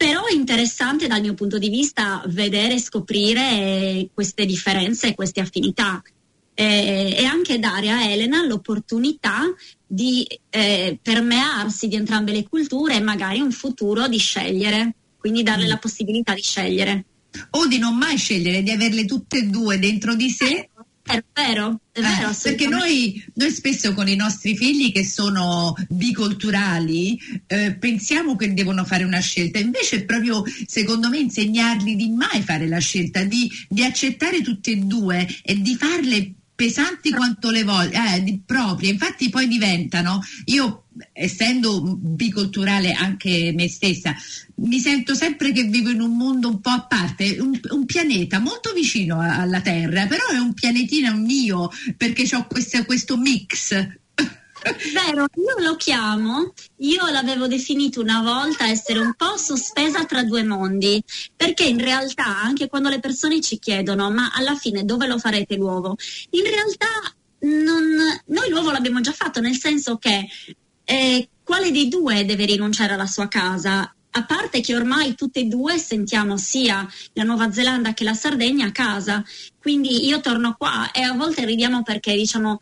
Però 0.00 0.24
è 0.24 0.32
interessante 0.32 1.08
dal 1.08 1.20
mio 1.20 1.34
punto 1.34 1.58
di 1.58 1.68
vista 1.68 2.22
vedere 2.28 2.76
e 2.76 2.80
scoprire 2.80 4.08
queste 4.14 4.46
differenze 4.46 5.08
e 5.08 5.14
queste 5.14 5.40
affinità 5.40 6.02
eh, 6.54 7.16
e 7.18 7.24
anche 7.26 7.58
dare 7.58 7.90
a 7.90 8.02
Elena 8.06 8.42
l'opportunità 8.46 9.42
di 9.86 10.26
eh, 10.48 10.98
permearsi 11.02 11.86
di 11.86 11.96
entrambe 11.96 12.32
le 12.32 12.48
culture 12.48 12.94
e 12.94 13.00
magari 13.00 13.40
un 13.40 13.52
futuro 13.52 14.08
di 14.08 14.16
scegliere, 14.16 14.94
quindi 15.18 15.42
darle 15.42 15.66
mm. 15.66 15.68
la 15.68 15.76
possibilità 15.76 16.32
di 16.32 16.40
scegliere. 16.40 17.04
O 17.50 17.66
di 17.66 17.76
non 17.76 17.94
mai 17.94 18.16
scegliere, 18.16 18.62
di 18.62 18.70
averle 18.70 19.04
tutte 19.04 19.36
e 19.36 19.42
due 19.48 19.78
dentro 19.78 20.14
di 20.14 20.30
sé 20.30 20.69
è 21.10 21.24
vero, 21.34 21.80
è 21.92 22.00
vero. 22.00 22.30
Eh, 22.30 22.36
perché 22.42 22.68
noi, 22.68 23.24
noi, 23.34 23.50
spesso 23.50 23.94
con 23.94 24.08
i 24.08 24.16
nostri 24.16 24.56
figli 24.56 24.92
che 24.92 25.04
sono 25.04 25.74
biculturali 25.88 27.18
eh, 27.46 27.74
pensiamo 27.74 28.36
che 28.36 28.52
devono 28.52 28.84
fare 28.84 29.04
una 29.04 29.20
scelta, 29.20 29.58
invece 29.58 29.96
è 29.96 30.04
proprio 30.04 30.42
secondo 30.66 31.08
me 31.08 31.18
insegnargli 31.18 31.96
di 31.96 32.10
mai 32.10 32.42
fare 32.42 32.68
la 32.68 32.78
scelta, 32.78 33.24
di, 33.24 33.50
di 33.68 33.84
accettare 33.84 34.40
tutte 34.40 34.70
e 34.70 34.76
due 34.76 35.26
e 35.42 35.60
di 35.60 35.76
farle 35.76 36.34
pesanti 36.60 37.10
quanto 37.10 37.48
le 37.48 37.64
voglia, 37.64 38.16
eh, 38.16 38.42
proprie, 38.44 38.90
infatti 38.90 39.30
poi 39.30 39.48
diventano, 39.48 40.20
io 40.44 40.88
essendo 41.14 41.80
biculturale 41.96 42.92
anche 42.92 43.50
me 43.56 43.66
stessa, 43.66 44.14
mi 44.56 44.78
sento 44.78 45.14
sempre 45.14 45.52
che 45.52 45.62
vivo 45.62 45.88
in 45.88 46.02
un 46.02 46.14
mondo 46.14 46.50
un 46.50 46.60
po' 46.60 46.68
a 46.68 46.82
parte, 46.82 47.38
un, 47.40 47.58
un 47.70 47.86
pianeta 47.86 48.40
molto 48.40 48.74
vicino 48.74 49.20
alla 49.20 49.62
Terra, 49.62 50.06
però 50.06 50.26
è 50.30 50.36
un 50.36 50.52
pianetino 50.52 51.16
mio 51.16 51.70
perché 51.96 52.28
ho 52.36 52.46
questo 52.84 53.16
mix 53.16 53.98
Vero, 54.92 55.26
io 55.34 55.64
lo 55.64 55.76
chiamo, 55.76 56.52
io 56.78 57.06
l'avevo 57.10 57.46
definito 57.46 58.00
una 58.00 58.22
volta 58.22 58.68
essere 58.68 58.98
un 58.98 59.14
po' 59.14 59.36
sospesa 59.36 60.04
tra 60.04 60.22
due 60.22 60.42
mondi, 60.42 61.02
perché 61.34 61.64
in 61.64 61.78
realtà 61.78 62.26
anche 62.26 62.68
quando 62.68 62.88
le 62.88 63.00
persone 63.00 63.40
ci 63.40 63.58
chiedono 63.58 64.10
ma 64.10 64.30
alla 64.34 64.54
fine 64.54 64.84
dove 64.84 65.06
lo 65.06 65.18
farete 65.18 65.56
l'uovo, 65.56 65.96
in 66.30 66.44
realtà 66.44 67.14
non, 67.40 67.96
noi 68.26 68.50
l'uovo 68.50 68.70
l'abbiamo 68.70 69.00
già 69.00 69.12
fatto, 69.12 69.40
nel 69.40 69.56
senso 69.56 69.96
che 69.96 70.28
eh, 70.84 71.28
quale 71.42 71.70
dei 71.70 71.88
due 71.88 72.24
deve 72.24 72.44
rinunciare 72.44 72.94
alla 72.94 73.06
sua 73.06 73.28
casa? 73.28 73.94
A 74.12 74.24
parte 74.24 74.60
che 74.60 74.74
ormai 74.74 75.14
tutte 75.14 75.40
e 75.40 75.44
due 75.44 75.78
sentiamo 75.78 76.36
sia 76.36 76.86
la 77.12 77.22
Nuova 77.22 77.52
Zelanda 77.52 77.94
che 77.94 78.02
la 78.02 78.14
Sardegna 78.14 78.66
a 78.66 78.72
casa, 78.72 79.22
quindi 79.60 80.04
io 80.04 80.20
torno 80.20 80.56
qua 80.58 80.90
e 80.90 81.02
a 81.02 81.12
volte 81.12 81.44
ridiamo 81.44 81.82
perché 81.82 82.14
diciamo 82.14 82.58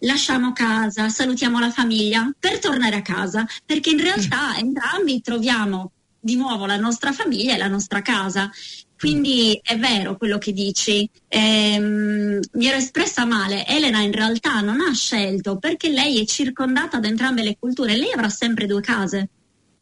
lasciamo 0.00 0.52
casa, 0.52 1.08
salutiamo 1.08 1.58
la 1.58 1.70
famiglia 1.70 2.30
per 2.38 2.58
tornare 2.58 2.96
a 2.96 3.02
casa, 3.02 3.46
perché 3.64 3.90
in 3.90 4.00
realtà 4.00 4.52
mm. 4.52 4.58
entrambi 4.58 5.20
troviamo 5.20 5.92
di 6.18 6.36
nuovo 6.36 6.66
la 6.66 6.76
nostra 6.76 7.12
famiglia 7.12 7.54
e 7.54 7.58
la 7.58 7.68
nostra 7.68 8.02
casa. 8.02 8.50
Quindi 8.98 9.60
è 9.62 9.78
vero 9.78 10.16
quello 10.16 10.38
che 10.38 10.52
dici. 10.52 11.08
Ehm, 11.28 12.40
mi 12.52 12.66
ero 12.66 12.78
espressa 12.78 13.24
male. 13.26 13.66
Elena 13.66 14.00
in 14.00 14.12
realtà 14.12 14.60
non 14.60 14.80
ha 14.80 14.92
scelto 14.92 15.58
perché 15.58 15.90
lei 15.90 16.20
è 16.20 16.24
circondata 16.24 16.98
da 16.98 17.06
entrambe 17.06 17.42
le 17.42 17.56
culture. 17.58 17.96
Lei 17.96 18.12
avrà 18.12 18.30
sempre 18.30 18.66
due 18.66 18.80
case. 18.80 19.28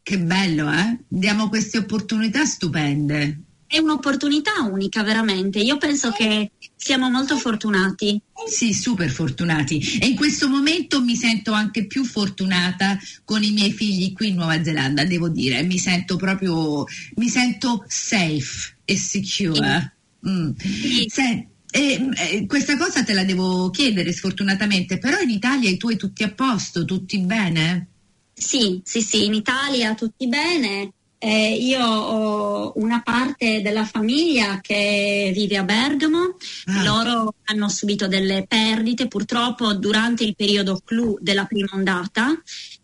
Che 0.02 0.18
bello, 0.18 0.70
eh? 0.70 0.98
Diamo 1.08 1.48
queste 1.48 1.78
opportunità 1.78 2.44
stupende 2.44 3.44
è 3.74 3.78
un'opportunità 3.78 4.62
unica, 4.62 5.02
veramente. 5.02 5.58
Io 5.58 5.78
penso 5.78 6.10
che 6.12 6.52
siamo 6.84 7.08
molto 7.08 7.38
fortunati. 7.38 8.20
Sì, 8.46 8.74
super 8.74 9.08
fortunati. 9.08 9.98
E 10.02 10.06
in 10.06 10.16
questo 10.16 10.50
momento 10.50 11.02
mi 11.02 11.16
sento 11.16 11.52
anche 11.52 11.86
più 11.86 12.04
fortunata 12.04 12.98
con 13.24 13.42
i 13.42 13.52
miei 13.52 13.72
figli 13.72 14.12
qui 14.12 14.28
in 14.28 14.34
Nuova 14.34 14.62
Zelanda, 14.62 15.02
devo 15.06 15.30
dire. 15.30 15.62
Mi 15.62 15.78
sento 15.78 16.16
proprio, 16.16 16.84
mi 17.14 17.28
sento 17.30 17.86
safe 17.88 18.76
e 18.84 18.98
secure. 18.98 19.96
Mm. 20.28 20.50
Sì. 20.58 21.06
Se, 21.08 21.48
e, 21.70 22.10
eh, 22.16 22.46
questa 22.46 22.76
cosa 22.76 23.02
te 23.02 23.14
la 23.14 23.24
devo 23.24 23.70
chiedere 23.70 24.12
sfortunatamente, 24.12 24.98
però 24.98 25.18
in 25.20 25.30
Italia 25.30 25.70
i 25.70 25.78
tuoi 25.78 25.96
tutti 25.96 26.22
a 26.22 26.32
posto, 26.32 26.84
tutti 26.84 27.18
bene? 27.20 27.88
Sì, 28.34 28.82
sì, 28.84 29.00
sì, 29.00 29.24
in 29.24 29.32
Italia 29.32 29.94
tutti 29.94 30.28
bene. 30.28 30.92
Eh, 31.26 31.54
io 31.54 31.82
ho 31.82 32.72
una 32.76 33.00
parte 33.00 33.62
della 33.62 33.86
famiglia 33.86 34.60
che 34.60 35.30
vive 35.32 35.56
a 35.56 35.62
Bergamo, 35.62 36.36
ah. 36.66 36.82
loro 36.82 37.36
hanno 37.44 37.70
subito 37.70 38.06
delle 38.06 38.44
perdite 38.46 39.08
purtroppo 39.08 39.72
durante 39.72 40.22
il 40.22 40.36
periodo 40.36 40.82
clou 40.84 41.16
della 41.18 41.46
prima 41.46 41.70
ondata 41.72 42.30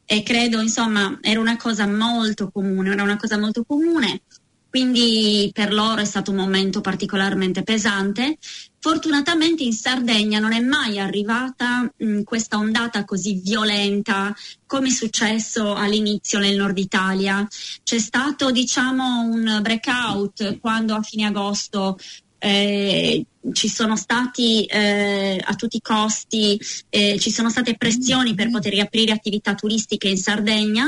e 0.07 0.23
credo 0.23 0.59
insomma 0.63 1.19
era 1.21 1.39
una 1.39 1.59
cosa 1.59 1.87
molto 1.87 2.51
comune, 2.51 2.93
era 2.93 3.03
una 3.03 3.19
cosa 3.19 3.39
molto 3.39 3.63
comune 3.63 4.23
quindi 4.71 5.51
per 5.53 5.73
loro 5.73 6.01
è 6.01 6.05
stato 6.05 6.31
un 6.31 6.37
momento 6.37 6.81
particolarmente 6.81 7.65
pesante. 7.65 8.39
Fortunatamente 8.83 9.63
in 9.63 9.75
Sardegna 9.75 10.39
non 10.39 10.55
è 10.55 10.61
mai 10.61 10.99
arrivata 10.99 11.93
mh, 11.95 12.23
questa 12.23 12.57
ondata 12.57 13.05
così 13.05 13.35
violenta 13.35 14.35
come 14.65 14.89
è 14.89 14.91
successo 14.91 15.75
all'inizio 15.75 16.39
nel 16.39 16.57
nord 16.57 16.79
Italia. 16.79 17.47
C'è 17.83 17.99
stato 17.99 18.51
diciamo 18.51 19.21
un 19.21 19.59
breakout 19.61 20.59
quando 20.61 20.95
a 20.95 21.03
fine 21.03 21.27
agosto 21.27 21.99
eh, 22.39 23.27
ci 23.53 23.69
sono 23.69 23.97
stati 23.97 24.65
eh, 24.65 25.39
a 25.45 25.55
tutti 25.57 25.77
i 25.77 25.83
costi, 25.83 26.59
eh, 26.89 27.19
ci 27.19 27.31
sono 27.31 27.51
state 27.51 27.77
pressioni 27.77 28.35
per 28.35 28.49
poter 28.49 28.73
riaprire 28.73 29.13
attività 29.13 29.55
turistiche 29.55 30.09
in 30.09 30.17
Sardegna 30.17 30.87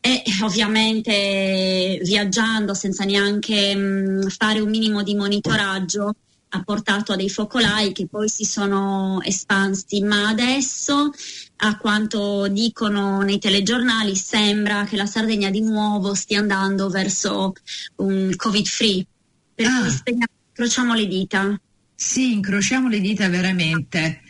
e 0.00 0.22
ovviamente 0.42 2.00
viaggiando 2.02 2.72
senza 2.72 3.04
neanche 3.04 3.74
mh, 3.74 4.28
fare 4.28 4.60
un 4.60 4.70
minimo 4.70 5.02
di 5.02 5.14
monitoraggio 5.14 6.14
ha 6.50 6.62
portato 6.62 7.12
a 7.12 7.16
dei 7.16 7.28
focolai 7.28 7.92
che 7.92 8.06
poi 8.06 8.28
si 8.28 8.44
sono 8.44 9.20
espansi, 9.22 10.00
ma 10.00 10.28
adesso, 10.28 11.10
a 11.56 11.76
quanto 11.76 12.48
dicono 12.48 13.20
nei 13.22 13.38
telegiornali, 13.38 14.16
sembra 14.16 14.84
che 14.84 14.96
la 14.96 15.06
Sardegna 15.06 15.50
di 15.50 15.60
nuovo 15.60 16.14
stia 16.14 16.38
andando 16.38 16.88
verso 16.88 17.52
un 17.96 18.32
covid 18.34 18.66
free. 18.66 19.06
Per 19.54 19.66
ah. 19.66 19.80
cui 19.80 19.90
spegniamo, 19.90 20.32
incrociamo 20.48 20.94
le 20.94 21.06
dita. 21.06 21.60
Sì, 21.94 22.32
incrociamo 22.32 22.88
le 22.88 23.00
dita 23.00 23.28
veramente. 23.28 24.20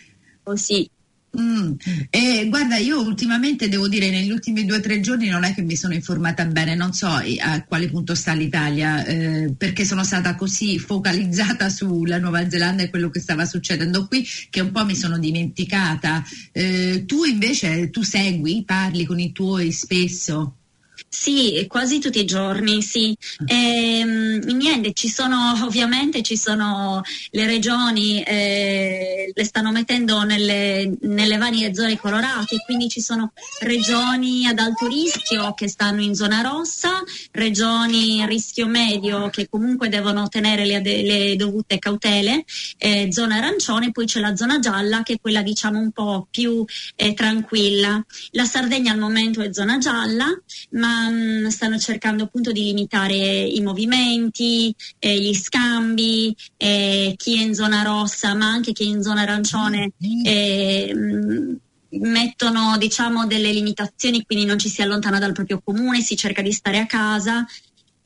Oh, 0.44 0.56
sì. 0.56 0.88
Mm. 1.38 1.72
E 2.10 2.46
guarda, 2.48 2.76
io 2.76 3.00
ultimamente 3.00 3.68
devo 3.68 3.86
dire, 3.86 4.10
negli 4.10 4.30
ultimi 4.30 4.64
due 4.64 4.78
o 4.78 4.80
tre 4.80 5.00
giorni 5.00 5.28
non 5.28 5.44
è 5.44 5.54
che 5.54 5.62
mi 5.62 5.76
sono 5.76 5.94
informata 5.94 6.44
bene, 6.46 6.74
non 6.74 6.92
so 6.92 7.06
a 7.08 7.62
quale 7.64 7.88
punto 7.88 8.14
sta 8.14 8.32
l'Italia, 8.32 9.04
eh, 9.04 9.52
perché 9.56 9.84
sono 9.84 10.04
stata 10.04 10.34
così 10.34 10.78
focalizzata 10.78 11.68
sulla 11.70 12.18
Nuova 12.18 12.48
Zelanda 12.48 12.82
e 12.82 12.90
quello 12.90 13.10
che 13.10 13.20
stava 13.20 13.44
succedendo 13.44 14.06
qui 14.06 14.26
che 14.50 14.60
un 14.60 14.72
po' 14.72 14.84
mi 14.84 14.96
sono 14.96 15.18
dimenticata. 15.18 16.24
Eh, 16.52 17.04
tu 17.06 17.24
invece, 17.24 17.90
tu 17.90 18.02
segui, 18.02 18.64
parli 18.64 19.04
con 19.04 19.20
i 19.20 19.32
tuoi 19.32 19.70
spesso? 19.70 20.57
Sì, 21.10 21.64
quasi 21.68 22.00
tutti 22.00 22.20
i 22.20 22.26
giorni, 22.26 22.82
sì. 22.82 23.16
E, 23.46 23.98
ehm, 24.00 24.40
niente, 24.44 24.92
ci 24.92 25.08
sono 25.08 25.58
ovviamente 25.64 26.20
ci 26.22 26.36
sono 26.36 27.00
le 27.30 27.46
regioni, 27.46 28.22
eh, 28.22 29.32
le 29.34 29.44
stanno 29.44 29.70
mettendo 29.72 30.22
nelle, 30.22 30.92
nelle, 31.00 31.38
varie 31.38 31.74
zone 31.74 31.98
colorate, 31.98 32.58
quindi 32.64 32.88
ci 32.88 33.00
sono 33.00 33.32
regioni 33.60 34.46
ad 34.46 34.58
alto 34.58 34.86
rischio 34.86 35.54
che 35.54 35.66
stanno 35.68 36.02
in 36.02 36.14
zona 36.14 36.42
rossa, 36.42 37.02
regioni 37.32 38.22
a 38.22 38.26
rischio 38.26 38.66
medio 38.66 39.30
che 39.30 39.48
comunque 39.48 39.88
devono 39.88 40.28
tenere 40.28 40.66
le, 40.66 40.80
le 40.82 41.36
dovute 41.36 41.78
cautele, 41.78 42.44
eh, 42.76 43.08
zona 43.10 43.36
arancione, 43.36 43.92
poi 43.92 44.04
c'è 44.04 44.20
la 44.20 44.36
zona 44.36 44.58
gialla 44.58 45.02
che 45.02 45.14
è 45.14 45.20
quella 45.20 45.40
diciamo 45.40 45.78
un 45.78 45.90
po' 45.90 46.26
più 46.30 46.64
eh, 46.96 47.14
tranquilla. 47.14 48.04
La 48.32 48.44
Sardegna 48.44 48.92
al 48.92 48.98
momento 48.98 49.40
è 49.40 49.52
zona 49.52 49.78
gialla, 49.78 50.26
ma 50.72 50.97
stanno 51.48 51.78
cercando 51.78 52.24
appunto 52.24 52.52
di 52.52 52.64
limitare 52.64 53.14
i 53.16 53.60
movimenti, 53.60 54.74
eh, 54.98 55.20
gli 55.20 55.34
scambi, 55.34 56.34
eh, 56.56 57.14
chi 57.16 57.38
è 57.38 57.42
in 57.42 57.54
zona 57.54 57.82
rossa 57.82 58.34
ma 58.34 58.46
anche 58.46 58.72
chi 58.72 58.84
è 58.84 58.88
in 58.88 59.02
zona 59.02 59.22
arancione. 59.22 59.92
Eh, 60.24 60.94
mh, 60.94 61.56
mettono 61.90 62.76
diciamo 62.76 63.26
delle 63.26 63.50
limitazioni 63.50 64.22
quindi 64.26 64.44
non 64.44 64.58
ci 64.58 64.68
si 64.68 64.82
allontana 64.82 65.18
dal 65.18 65.32
proprio 65.32 65.60
comune 65.64 66.02
si 66.02 66.16
cerca 66.16 66.42
di 66.42 66.52
stare 66.52 66.78
a 66.78 66.86
casa 66.86 67.46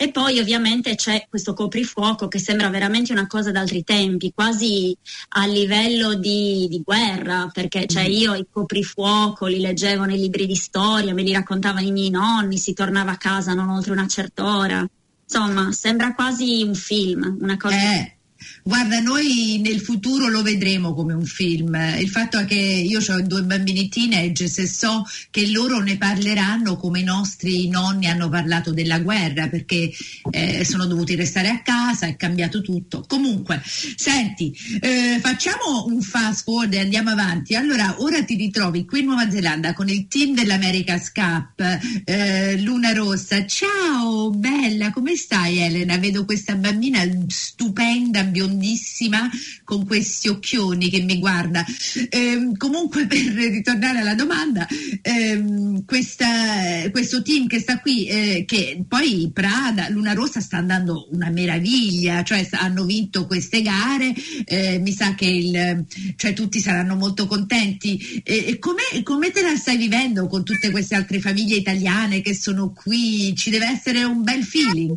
e 0.03 0.11
poi 0.11 0.41
ovviamente 0.41 0.97
c'è 0.97 1.27
questo 1.29 1.55
coprifuoco 1.55 2.27
che 2.27 2.41
sembra 2.41 2.69
veramente 2.69 3.13
una 3.13 3.29
cosa 3.29 3.53
d'altri 3.53 3.85
tempi, 3.85 4.33
quasi 4.35 4.97
a 5.29 5.47
livello 5.47 6.15
di, 6.15 6.67
di 6.69 6.83
guerra, 6.85 7.49
perché 7.53 7.87
cioè, 7.87 8.03
io 8.03 8.35
i 8.35 8.45
coprifuoco 8.51 9.47
li 9.47 9.61
leggevo 9.61 10.03
nei 10.03 10.19
libri 10.19 10.47
di 10.47 10.57
storia, 10.57 11.15
me 11.15 11.23
li 11.23 11.33
raccontavano 11.33 11.87
i 11.87 11.93
miei 11.93 12.11
nonni, 12.11 12.59
si 12.59 12.73
tornava 12.73 13.13
a 13.13 13.17
casa 13.17 13.55
non 13.55 13.69
oltre 13.69 13.93
una 13.93 14.09
certa 14.09 14.57
ora. 14.57 14.85
Insomma, 15.23 15.71
sembra 15.71 16.15
quasi 16.15 16.65
un 16.65 16.75
film, 16.75 17.39
una 17.41 17.57
cosa. 17.57 17.77
Eh. 17.77 18.17
Guarda, 18.65 19.01
noi 19.01 19.61
nel 19.61 19.81
futuro 19.81 20.29
lo 20.29 20.43
vedremo 20.43 20.95
come 20.95 21.15
un 21.15 21.25
film. 21.25 21.75
Il 21.99 22.09
fatto 22.09 22.39
è 22.39 22.45
che 22.45 22.55
io 22.55 23.01
ho 23.01 23.21
due 23.23 23.43
bambini 23.43 23.89
teenage 23.89 24.45
e 24.45 24.67
so 24.69 25.05
che 25.31 25.51
loro 25.51 25.81
ne 25.81 25.97
parleranno 25.97 26.77
come 26.77 27.01
i 27.01 27.05
nostri 27.05 27.69
nonni 27.69 28.07
hanno 28.07 28.29
parlato 28.29 28.73
della 28.73 29.01
guerra 29.01 29.49
perché 29.49 29.91
eh, 30.31 30.65
sono 30.65 30.87
dovuti 30.87 31.17
restare 31.17 31.49
a 31.49 31.61
casa, 31.63 32.07
è 32.07 32.15
cambiato 32.15 32.61
tutto. 32.61 33.05
Comunque, 33.09 33.61
senti, 33.65 34.57
eh, 34.81 35.19
facciamo 35.21 35.87
un 35.87 36.01
fast 36.01 36.45
forward 36.45 36.73
e 36.75 36.79
andiamo 36.79 37.11
avanti. 37.11 37.57
Allora, 37.57 37.97
ora 37.99 38.23
ti 38.23 38.37
ritrovi 38.37 38.85
qui 38.85 39.01
in 39.01 39.07
Nuova 39.07 39.29
Zelanda 39.29 39.73
con 39.73 39.89
il 39.89 40.07
team 40.07 40.35
dell'America's 40.35 41.11
Cup, 41.11 41.61
eh, 42.05 42.61
Luna 42.61 42.93
Rossa. 42.93 43.45
Ciao, 43.45 44.31
bella, 44.31 44.93
come 44.93 45.17
stai 45.17 45.59
Elena? 45.59 45.99
Vedo 45.99 46.25
questa 46.25 46.55
bambina 46.55 47.01
stupenda, 47.27 48.23
biondissima 48.53 49.31
con 49.65 49.87
questi 49.87 50.29
occhioni 50.29 50.91
che 50.91 51.03
mi 51.03 51.19
guarda. 51.19 51.65
Eh, 52.09 52.53
comunque 52.57 53.07
per 53.09 53.19
ritornare 53.19 54.01
alla 54.01 54.15
domanda, 54.15 54.67
ehm, 55.01 55.85
questa, 55.85 56.91
questo 56.91 57.23
team 57.23 57.47
che 57.47 57.59
sta 57.59 57.81
qui, 57.81 58.07
eh, 58.07 58.45
che 58.47 58.85
poi 58.87 59.31
Prada, 59.33 59.89
Luna 59.89 60.13
Rossa 60.13 60.41
sta 60.41 60.59
andando 60.59 61.09
una 61.13 61.31
meraviglia, 61.31 62.23
cioè 62.23 62.47
hanno 62.53 62.85
vinto 62.85 63.27
queste 63.27 63.63
gare, 63.63 64.15
eh, 64.45 64.79
mi 64.79 64.93
sa 64.93 65.15
che 65.15 65.27
il, 65.27 65.85
cioè, 66.17 66.33
tutti 66.33 66.61
saranno 66.61 66.95
molto 66.95 67.27
contenti. 67.27 68.23
Come, 68.59 69.03
come 69.03 69.31
te 69.31 69.43
la 69.43 69.57
stai 69.57 69.77
vivendo 69.77 70.27
con 70.27 70.45
tutte 70.45 70.71
queste 70.71 70.95
altre 70.95 71.21
famiglie 71.21 71.57
italiane 71.57 72.21
che 72.21 72.35
sono 72.35 72.73
qui? 72.73 73.35
Ci 73.35 73.51
deve 73.51 73.67
essere 73.67 74.05
un 74.05 74.23
bel 74.23 74.45
feeling. 74.45 74.97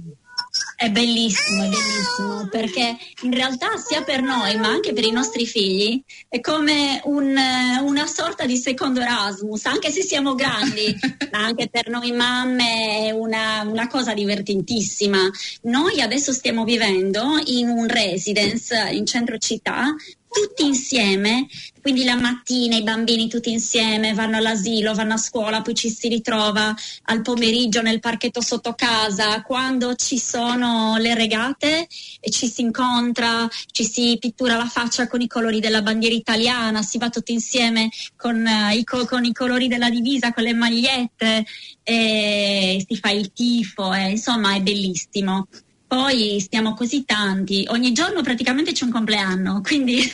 È 0.78 0.90
bellissimo, 0.90 1.64
è 1.64 1.70
bellissimo, 1.70 2.48
perché 2.50 2.98
in 3.22 3.34
realtà 3.34 3.78
sia 3.78 4.04
per 4.04 4.22
noi 4.22 4.58
ma 4.58 4.68
anche 4.68 4.92
per 4.92 5.06
i 5.06 5.12
nostri 5.12 5.46
figli 5.46 6.04
è 6.28 6.42
come 6.42 7.00
un, 7.06 7.34
una 7.82 8.06
sorta 8.06 8.46
di 8.46 8.58
secondo 8.58 9.00
Erasmus, 9.00 9.66
anche 9.68 9.90
se 9.90 10.02
siamo 10.02 10.36
grandi, 10.36 10.94
ma 11.32 11.46
anche 11.46 11.70
per 11.70 11.88
noi 11.88 12.12
mamme 12.12 13.08
è 13.08 13.12
una, 13.12 13.62
una 13.62 13.88
cosa 13.88 14.14
divertentissima. 14.14 15.30
Noi 15.62 16.02
adesso 16.02 16.34
stiamo 16.34 16.66
vivendo 16.66 17.40
in 17.46 17.70
un 17.70 17.88
residence 17.88 18.76
in 18.92 19.06
centro 19.06 19.38
città 19.38 19.96
tutti 20.36 20.66
insieme, 20.66 21.48
quindi 21.82 22.04
la 22.04 22.20
mattina 22.20 22.76
i 22.76 22.84
bambini 22.84 23.30
tutti 23.30 23.52
insieme 23.52 24.14
vanno 24.14 24.36
all'asilo, 24.36 24.94
vanno 24.94 25.14
a 25.14 25.18
scuola, 25.18 25.62
poi 25.62 25.74
ci 25.74 25.90
si 25.90 26.10
ritrova 26.10 26.76
al 27.04 27.22
pomeriggio 27.22 27.82
nel 27.82 28.02
parchetto 28.02 28.42
sotto 28.42 28.74
casa, 28.74 29.42
quando 29.44 29.96
ci 29.96 30.20
sono 30.20 30.98
le 30.98 31.16
regate 31.16 31.88
e 32.20 32.30
ci 32.32 32.50
si 32.50 32.62
incontra, 32.62 33.48
ci 33.72 33.86
si 33.86 34.18
pittura 34.20 34.58
la 34.58 34.68
faccia 34.68 35.08
con 35.08 35.22
i 35.22 35.28
colori 35.28 35.62
della 35.62 35.82
bandiera 35.82 36.16
italiana, 36.16 36.82
si 36.82 36.98
va 36.98 37.08
tutti 37.10 37.32
insieme 37.32 37.90
con, 38.18 38.36
uh, 38.46 38.76
i, 38.76 38.84
co- 38.84 39.06
con 39.06 39.24
i, 39.24 39.32
colori 39.32 39.70
della 39.70 39.90
divisa, 39.90 40.34
con 40.34 40.44
le 40.44 40.54
magliette, 40.54 41.46
si 41.86 42.98
fa 43.00 43.12
il 43.12 43.32
tifo, 43.32 43.94
e, 43.94 44.10
insomma 44.10 44.54
è 44.54 44.60
bellissimo 44.60 45.48
poi 45.88 46.40
stiamo 46.40 46.74
così 46.74 47.06
tanti, 47.06 47.66
ogni 47.70 47.92
giorno 47.92 48.22
praticamente 48.22 48.72
c'è 48.72 48.86
un 48.86 48.92
compleanno, 48.92 49.62
quindi... 49.62 50.02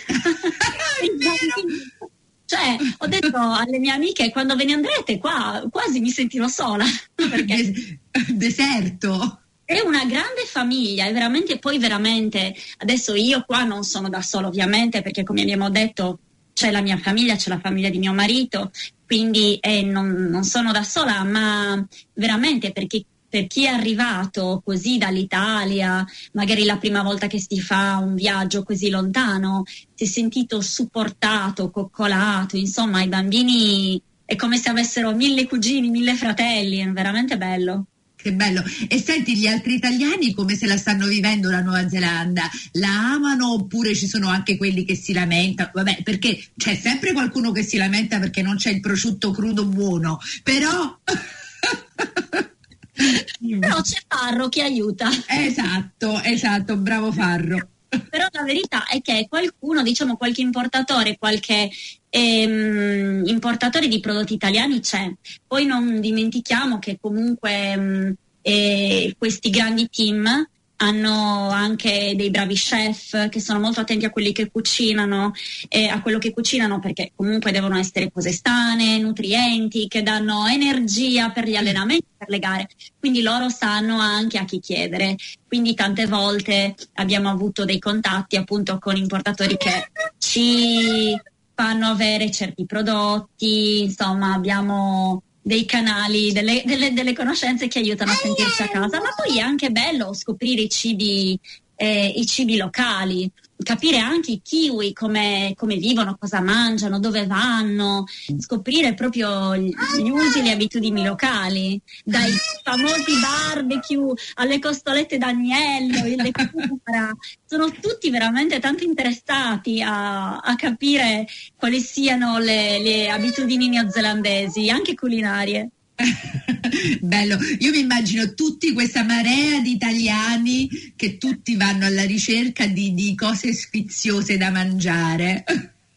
cioè, 2.46 2.76
ho 2.98 3.08
detto 3.08 3.38
alle 3.38 3.80
mie 3.80 3.92
amiche, 3.92 4.30
quando 4.32 4.56
ve 4.56 4.66
ne 4.66 4.74
andrete 4.74 5.18
qua, 5.18 5.66
quasi 5.72 6.00
mi 6.02 6.10
sentirò 6.10 6.48
sola. 6.48 6.86
Perché 7.16 8.00
Deserto. 8.30 9.40
È 9.64 9.80
una 9.80 10.04
grande 10.04 10.44
famiglia, 10.46 11.06
è 11.06 11.14
veramente, 11.14 11.58
poi 11.58 11.80
veramente, 11.80 12.54
adesso 12.80 13.16
io 13.16 13.46
qua 13.46 13.64
non 13.64 13.86
sono 13.86 14.10
da 14.10 14.22
sola 14.22 14.48
ovviamente, 14.48 15.02
perché 15.02 15.24
come 15.24 15.44
abbiamo 15.44 15.70
detto 15.70 16.20
c'è 16.54 16.72
la 16.72 16.82
mia 16.82 16.98
famiglia, 16.98 17.38
c'è 17.38 17.50
la 17.50 17.60
famiglia 17.60 17.90
di 17.90 17.98
mio 17.98 18.12
marito, 18.12 18.72
quindi 19.06 19.58
eh, 19.62 19.82
non, 19.82 20.10
non 20.30 20.44
sono 20.44 20.74
da 20.74 20.84
sola, 20.84 21.24
ma 21.24 21.88
veramente 22.14 22.74
perché 22.74 23.06
per 23.32 23.48
chi 23.48 23.64
è 23.64 23.70
arrivato 23.70 24.62
così 24.64 24.98
dall'Italia, 24.98 26.06
magari 26.34 26.66
la 26.66 26.78
prima 26.78 27.02
volta 27.02 27.28
che 27.28 27.40
si 27.40 27.62
fa 27.62 27.98
un 27.98 28.14
viaggio 28.14 28.64
così 28.64 28.90
lontano, 28.90 29.64
si 29.96 30.04
è 30.04 30.06
sentito 30.06 30.60
supportato, 30.60 31.72
coccolato, 31.72 32.58
insomma 32.58 33.02
i 33.02 33.08
bambini 33.08 34.00
è 34.26 34.36
come 34.36 34.58
se 34.58 34.70
avessero 34.70 35.16
mille 35.16 35.48
cugini, 35.48 35.90
mille 35.90 36.16
fratelli, 36.16 36.80
è 36.80 36.90
veramente 36.90 37.38
bello. 37.38 37.86
Che 38.18 38.34
bello. 38.34 38.64
E 38.90 39.02
senti, 39.02 39.38
gli 39.38 39.48
altri 39.48 39.76
italiani 39.76 40.34
come 40.34 40.56
se 40.56 40.68
la 40.68 40.78
stanno 40.78 41.08
vivendo 41.08 41.50
la 41.50 41.62
Nuova 41.62 41.88
Zelanda? 41.88 42.50
La 42.74 43.14
amano 43.14 43.54
oppure 43.54 43.96
ci 43.96 44.08
sono 44.08 44.28
anche 44.28 44.58
quelli 44.58 44.84
che 44.84 44.96
si 44.96 45.14
lamentano? 45.14 45.72
Vabbè, 45.74 46.02
perché 46.04 46.38
c'è 46.58 46.76
sempre 46.76 47.14
qualcuno 47.14 47.54
che 47.54 47.64
si 47.64 47.78
lamenta 47.78 48.20
perché 48.20 48.42
non 48.42 48.58
c'è 48.58 48.72
il 48.72 48.82
prosciutto 48.82 49.32
crudo 49.32 49.66
buono, 49.66 50.20
però... 50.44 51.00
Però 52.94 53.82
c'è 53.82 54.00
Farro 54.08 54.50
che 54.50 54.62
aiuta. 54.62 55.10
Esatto, 55.28 56.22
esatto, 56.22 56.78
bravo 56.78 57.12
Farro. 57.12 57.70
Però 58.10 58.26
la 58.32 58.44
verità 58.44 58.86
è 58.86 59.02
che 59.02 59.28
qualcuno, 59.30 59.82
diciamo 59.82 60.16
qualche 60.16 60.42
importatore, 60.42 61.18
qualche 61.18 61.70
ehm, 62.10 63.24
importatore 63.26 63.88
di 63.88 64.00
prodotti 64.00 64.34
italiani 64.34 64.80
c'è. 64.80 65.12
Poi 65.46 65.66
non 65.66 66.00
dimentichiamo 66.00 66.80
che 66.80 66.98
comunque 67.02 67.72
ehm, 67.72 68.14
eh, 68.42 69.16
questi 69.18 69.50
grandi 69.50 69.90
team 69.90 70.48
hanno 70.82 71.50
anche 71.50 72.14
dei 72.16 72.32
bravi 72.32 72.56
chef 72.56 73.30
che 73.30 73.40
sono 73.40 73.60
molto 73.60 73.82
attenti 73.82 74.06
a 74.06 74.10
quelli 74.10 74.32
che 74.32 74.50
cucinano 74.50 75.32
e 75.70 75.88
a 75.88 76.02
quello 76.02 76.18
che 76.18 76.34
cucinano 76.34 76.80
perché 76.80 77.12
comunque 77.16 77.52
devono 77.52 77.78
essere 77.78 78.12
cose 78.12 78.32
sane, 78.32 78.98
nutrienti, 78.98 79.88
che 79.88 80.02
danno 80.02 80.48
energia 80.48 81.30
per 81.30 81.48
gli 81.48 81.56
allenamenti, 81.56 82.08
per 82.18 82.30
le 82.30 82.40
gare. 82.40 82.70
Quindi 83.00 83.22
loro 83.22 83.50
sanno 83.50 84.00
anche 84.00 84.40
a 84.40 84.46
chi 84.46 84.60
chiedere. 84.60 85.16
Quindi 85.48 85.76
tante 85.76 86.08
volte 86.08 86.76
abbiamo 86.94 87.30
avuto 87.30 87.64
dei 87.64 87.80
contatti 87.80 88.36
appunto 88.36 88.80
con 88.80 88.96
importatori 88.96 89.58
che 89.58 89.92
ci 90.18 91.16
fanno 91.54 91.88
avere 91.88 92.32
certi 92.32 92.66
prodotti, 92.66 93.84
insomma 93.84 94.34
abbiamo 94.34 95.22
dei 95.42 95.66
canali, 95.66 96.32
delle, 96.32 96.62
delle, 96.66 96.94
delle, 96.94 97.14
conoscenze 97.14 97.68
che 97.68 97.80
aiutano 97.80 98.12
a 98.12 98.16
sentirci 98.16 98.62
a 98.62 98.68
casa, 98.68 99.00
ma 99.00 99.10
poi 99.16 99.38
è 99.38 99.42
anche 99.42 99.72
bello 99.72 100.14
scoprire 100.14 100.62
i 100.62 100.70
cibi, 100.70 101.40
eh, 101.76 102.14
i 102.16 102.26
cibi 102.26 102.58
locali, 102.58 103.30
capire 103.64 103.98
anche 103.98 104.32
i 104.32 104.42
kiwi 104.42 104.94
come, 104.94 105.54
come, 105.56 105.76
vivono, 105.76 106.18
cosa 106.20 106.42
mangiano, 106.42 107.00
dove 107.00 107.26
vanno, 107.26 108.06
scoprire 108.38 108.94
proprio 108.94 109.56
gli, 109.56 109.74
usi 110.10 110.40
e 110.40 110.44
le 110.44 110.52
abitudini 110.52 111.04
locali, 111.04 111.80
dai 112.04 112.32
famosi 112.64 113.20
barbecue 113.20 114.14
alle 114.36 114.60
costolette 114.60 115.18
d'agnello, 115.18 116.04
le 116.04 116.32
cupra, 116.32 117.12
sono 117.46 117.72
tutti 117.72 118.10
veramente 118.10 118.60
tanto 118.60 118.84
interessati 118.84 119.82
a, 119.82 120.38
a 120.38 120.56
capire 120.56 121.28
quali 121.56 121.80
siano 121.80 122.38
le, 122.40 122.80
le 122.80 123.10
abitudini 123.10 123.70
neozelandesi, 123.70 124.70
anche 124.70 124.96
culinarie. 124.96 125.70
Bello, 127.02 127.38
io 127.60 127.72
mi 127.72 127.80
immagino 127.80 128.34
tutti 128.34 128.74
questa 128.74 129.04
marea 129.04 129.60
di 129.60 129.72
italiani 129.72 130.70
che 130.96 131.18
tutti 131.18 131.56
vanno 131.56 131.86
alla 131.86 132.04
ricerca 132.04 132.66
di, 132.68 132.94
di 132.94 133.16
cose 133.16 133.54
sfiziose 133.54 134.38
da 134.38 134.50
mangiare. 134.50 135.44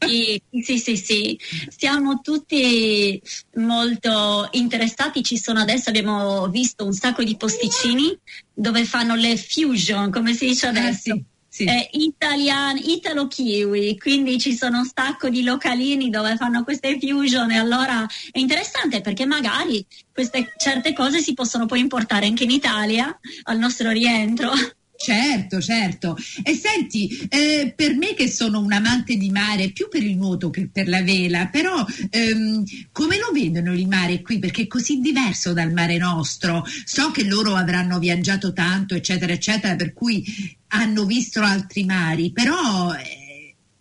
Sì, 0.06 0.40
sì, 0.62 0.78
sì, 0.78 0.96
sì, 0.96 1.38
siamo 1.74 2.20
tutti 2.20 3.20
molto 3.54 4.48
interessati. 4.52 5.22
Ci 5.22 5.38
sono 5.38 5.60
adesso, 5.60 5.88
abbiamo 5.88 6.48
visto 6.48 6.84
un 6.84 6.92
sacco 6.92 7.22
di 7.22 7.36
posticini 7.36 8.16
dove 8.52 8.84
fanno 8.84 9.14
le 9.14 9.36
fusion, 9.36 10.10
come 10.10 10.34
si 10.34 10.46
dice 10.46 10.66
adesso. 10.66 11.12
Ah, 11.12 11.14
sì. 11.14 11.24
Sì. 11.54 11.66
eh, 11.66 11.88
italian, 11.92 12.76
italo-kiwi, 12.76 13.96
quindi 13.96 14.40
ci 14.40 14.56
sono 14.56 14.78
un 14.78 14.90
sacco 14.92 15.28
di 15.28 15.44
localini 15.44 16.10
dove 16.10 16.34
fanno 16.34 16.64
queste 16.64 16.98
fusion 16.98 17.52
e 17.52 17.58
allora 17.58 18.04
è 18.32 18.40
interessante 18.40 19.00
perché 19.00 19.24
magari 19.24 19.86
queste 20.12 20.52
certe 20.56 20.92
cose 20.92 21.20
si 21.20 21.32
possono 21.32 21.66
poi 21.66 21.78
importare 21.78 22.26
anche 22.26 22.42
in 22.42 22.50
Italia 22.50 23.16
al 23.44 23.58
nostro 23.58 23.90
rientro. 23.92 24.50
Certo, 24.96 25.60
certo. 25.60 26.16
E 26.42 26.54
senti, 26.54 27.08
eh, 27.28 27.72
per 27.74 27.96
me 27.96 28.14
che 28.14 28.30
sono 28.30 28.60
un 28.60 28.72
amante 28.72 29.16
di 29.16 29.30
mare, 29.30 29.70
più 29.70 29.88
per 29.88 30.02
il 30.02 30.16
nuoto 30.16 30.50
che 30.50 30.68
per 30.72 30.88
la 30.88 31.02
vela, 31.02 31.48
però 31.48 31.84
ehm, 32.10 32.64
come 32.92 33.18
lo 33.18 33.30
vedono 33.32 33.74
il 33.74 33.88
mare 33.88 34.22
qui? 34.22 34.38
Perché 34.38 34.62
è 34.62 34.66
così 34.66 35.00
diverso 35.00 35.52
dal 35.52 35.72
mare 35.72 35.98
nostro. 35.98 36.64
So 36.84 37.10
che 37.10 37.24
loro 37.24 37.54
avranno 37.54 37.98
viaggiato 37.98 38.52
tanto, 38.52 38.94
eccetera, 38.94 39.32
eccetera, 39.32 39.76
per 39.76 39.92
cui 39.92 40.24
hanno 40.68 41.04
visto 41.04 41.40
altri 41.40 41.84
mari, 41.84 42.32
però... 42.32 42.94
Eh, 42.94 43.22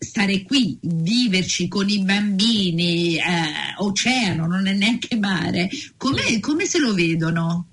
stare 0.03 0.43
qui, 0.43 0.77
viverci 0.81 1.69
con 1.69 1.87
i 1.87 2.03
bambini, 2.03 3.15
eh, 3.15 3.21
oceano, 3.77 4.45
non 4.47 4.67
è 4.67 4.73
neanche 4.73 5.15
mare, 5.15 5.69
come, 5.95 6.65
se 6.65 6.77
lo 6.79 6.93
vedono? 6.93 7.69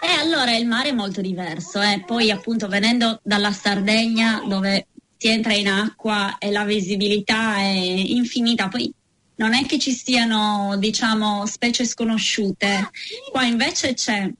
Eh, 0.00 0.20
allora 0.20 0.54
il 0.56 0.66
mare 0.66 0.90
è 0.90 0.92
molto 0.92 1.20
diverso, 1.20 1.80
eh. 1.80 2.02
poi 2.06 2.30
appunto 2.30 2.68
venendo 2.68 3.20
dalla 3.22 3.52
Sardegna 3.52 4.42
dove 4.46 4.86
si 5.16 5.28
entra 5.28 5.54
in 5.54 5.68
acqua 5.68 6.36
e 6.38 6.50
la 6.50 6.64
visibilità 6.64 7.56
è 7.56 7.70
infinita, 7.70 8.68
poi 8.68 8.92
non 9.36 9.54
è 9.54 9.64
che 9.66 9.78
ci 9.78 9.92
siano 9.92 10.76
diciamo 10.78 11.46
specie 11.46 11.84
sconosciute, 11.84 12.90
qua 13.30 13.44
invece 13.44 13.94
c'è 13.94 14.30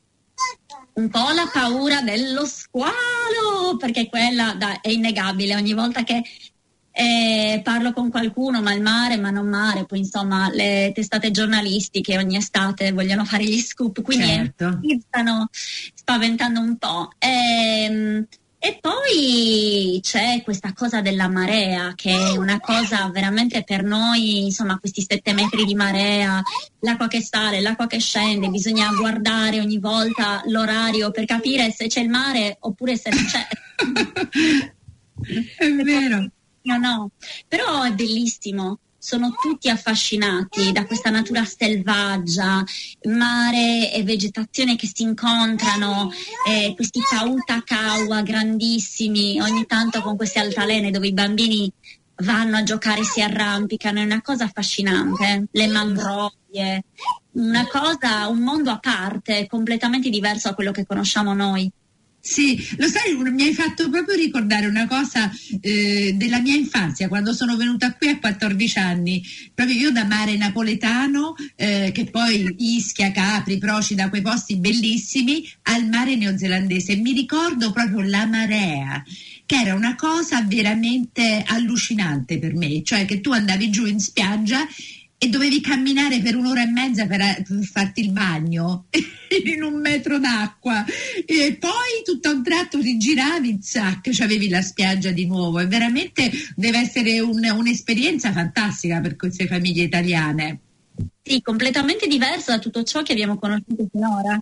un 0.94 1.08
po' 1.08 1.30
la 1.34 1.48
paura 1.52 2.00
dello 2.00 2.46
squalo, 2.46 3.76
perché 3.78 4.08
quella 4.08 4.54
da, 4.54 4.80
è 4.80 4.88
innegabile, 4.88 5.54
ogni 5.54 5.74
volta 5.74 6.04
che 6.04 6.22
eh, 6.98 7.60
parlo 7.62 7.92
con 7.92 8.08
qualcuno, 8.08 8.62
ma 8.62 8.72
il 8.72 8.80
mare, 8.80 9.18
ma 9.18 9.28
non 9.28 9.46
mare, 9.46 9.84
poi 9.84 9.98
insomma 9.98 10.48
le 10.50 10.92
testate 10.94 11.30
giornalistiche 11.30 12.16
ogni 12.16 12.38
estate 12.38 12.92
vogliono 12.92 13.26
fare 13.26 13.44
gli 13.44 13.58
scoop, 13.58 14.00
quindi 14.00 14.24
certo. 14.24 14.80
stanno 15.06 15.50
spaventando 15.92 16.58
un 16.58 16.78
po'. 16.78 17.10
E, 17.18 17.28
ehm, 17.84 18.26
e 18.58 18.78
poi 18.80 20.00
c'è 20.02 20.40
questa 20.42 20.72
cosa 20.72 21.02
della 21.02 21.28
marea, 21.28 21.92
che 21.94 22.10
è 22.10 22.38
una 22.38 22.58
cosa 22.60 23.10
veramente 23.12 23.62
per 23.62 23.84
noi, 23.84 24.44
insomma, 24.44 24.78
questi 24.78 25.04
sette 25.06 25.34
metri 25.34 25.66
di 25.66 25.74
marea, 25.74 26.40
l'acqua 26.80 27.08
che 27.08 27.20
sale, 27.20 27.60
l'acqua 27.60 27.86
che 27.86 28.00
scende, 28.00 28.48
bisogna 28.48 28.88
guardare 28.88 29.60
ogni 29.60 29.78
volta 29.78 30.42
l'orario 30.46 31.10
per 31.10 31.26
capire 31.26 31.70
se 31.70 31.88
c'è 31.88 32.00
il 32.00 32.08
mare 32.08 32.56
oppure 32.60 32.96
se 32.96 33.10
non 33.10 33.24
c'è. 33.26 33.46
è 35.58 35.70
vero 35.82 36.30
no, 36.66 36.76
no, 36.78 37.10
però 37.48 37.82
è 37.82 37.92
bellissimo. 37.92 38.78
Sono 38.98 39.36
tutti 39.40 39.68
affascinati 39.70 40.72
da 40.72 40.84
questa 40.84 41.10
natura 41.10 41.44
selvaggia, 41.44 42.64
mare 43.04 43.92
e 43.92 44.02
vegetazione 44.02 44.74
che 44.74 44.90
si 44.92 45.04
incontrano, 45.04 46.10
eh, 46.48 46.72
questi 46.74 47.00
tauta 47.08 47.62
kawa 47.62 48.22
grandissimi, 48.22 49.40
ogni 49.40 49.64
tanto 49.66 50.00
con 50.02 50.16
queste 50.16 50.40
altalene 50.40 50.90
dove 50.90 51.06
i 51.06 51.12
bambini 51.12 51.72
vanno 52.16 52.56
a 52.56 52.62
giocare, 52.64 53.04
si 53.04 53.20
arrampicano, 53.20 54.00
è 54.00 54.04
una 54.04 54.22
cosa 54.22 54.44
affascinante. 54.44 55.46
Le 55.52 55.66
mangrovie, 55.68 56.84
una 57.32 57.66
cosa, 57.66 58.26
un 58.28 58.38
mondo 58.38 58.70
a 58.70 58.78
parte, 58.78 59.46
completamente 59.46 60.08
diverso 60.08 60.48
da 60.48 60.54
quello 60.54 60.72
che 60.72 60.86
conosciamo 60.86 61.32
noi. 61.32 61.70
Sì, 62.26 62.58
lo 62.78 62.88
sai, 62.88 63.14
mi 63.14 63.44
hai 63.44 63.54
fatto 63.54 63.88
proprio 63.88 64.16
ricordare 64.16 64.66
una 64.66 64.88
cosa 64.88 65.30
eh, 65.60 66.12
della 66.16 66.40
mia 66.40 66.56
infanzia, 66.56 67.06
quando 67.06 67.32
sono 67.32 67.56
venuta 67.56 67.94
qui 67.94 68.08
a 68.08 68.18
14 68.18 68.78
anni, 68.80 69.22
proprio 69.54 69.78
io 69.78 69.90
da 69.92 70.04
mare 70.04 70.36
napoletano, 70.36 71.36
eh, 71.54 71.92
che 71.94 72.06
poi 72.06 72.52
Ischia, 72.58 73.12
Capri, 73.12 73.58
Procida, 73.58 74.08
quei 74.08 74.22
posti 74.22 74.56
bellissimi, 74.56 75.48
al 75.62 75.86
mare 75.86 76.16
neozelandese. 76.16 76.96
Mi 76.96 77.12
ricordo 77.12 77.70
proprio 77.70 78.00
la 78.00 78.26
marea 78.26 79.04
che 79.46 79.60
era 79.60 79.74
una 79.74 79.94
cosa 79.94 80.42
veramente 80.42 81.44
allucinante 81.46 82.40
per 82.40 82.54
me, 82.54 82.82
cioè 82.82 83.04
che 83.04 83.20
tu 83.20 83.30
andavi 83.30 83.70
giù 83.70 83.86
in 83.86 84.00
spiaggia 84.00 84.66
e 85.18 85.28
dovevi 85.28 85.60
camminare 85.60 86.20
per 86.20 86.36
un'ora 86.36 86.62
e 86.62 86.66
mezza 86.66 87.06
per, 87.06 87.42
per 87.42 87.64
farti 87.64 88.00
il 88.00 88.12
bagno 88.12 88.86
in 89.44 89.62
un 89.62 89.80
metro 89.80 90.18
d'acqua 90.18 90.84
e 91.24 91.56
poi 91.58 92.02
tutto 92.04 92.28
a 92.28 92.32
un 92.32 92.42
tratto 92.42 92.80
ti 92.80 92.98
giravi, 92.98 93.58
zac, 93.60 94.10
avevi 94.20 94.48
la 94.48 94.60
spiaggia 94.60 95.10
di 95.10 95.26
nuovo 95.26 95.58
e 95.58 95.66
veramente 95.66 96.30
deve 96.54 96.78
essere 96.78 97.20
un, 97.20 97.42
un'esperienza 97.44 98.32
fantastica 98.32 99.00
per 99.00 99.16
queste 99.16 99.46
famiglie 99.46 99.84
italiane. 99.84 100.60
Sì, 101.22 101.40
completamente 101.42 102.06
diversa 102.06 102.52
da 102.52 102.58
tutto 102.58 102.82
ciò 102.82 103.02
che 103.02 103.12
abbiamo 103.12 103.38
conosciuto 103.38 103.88
finora. 103.90 104.38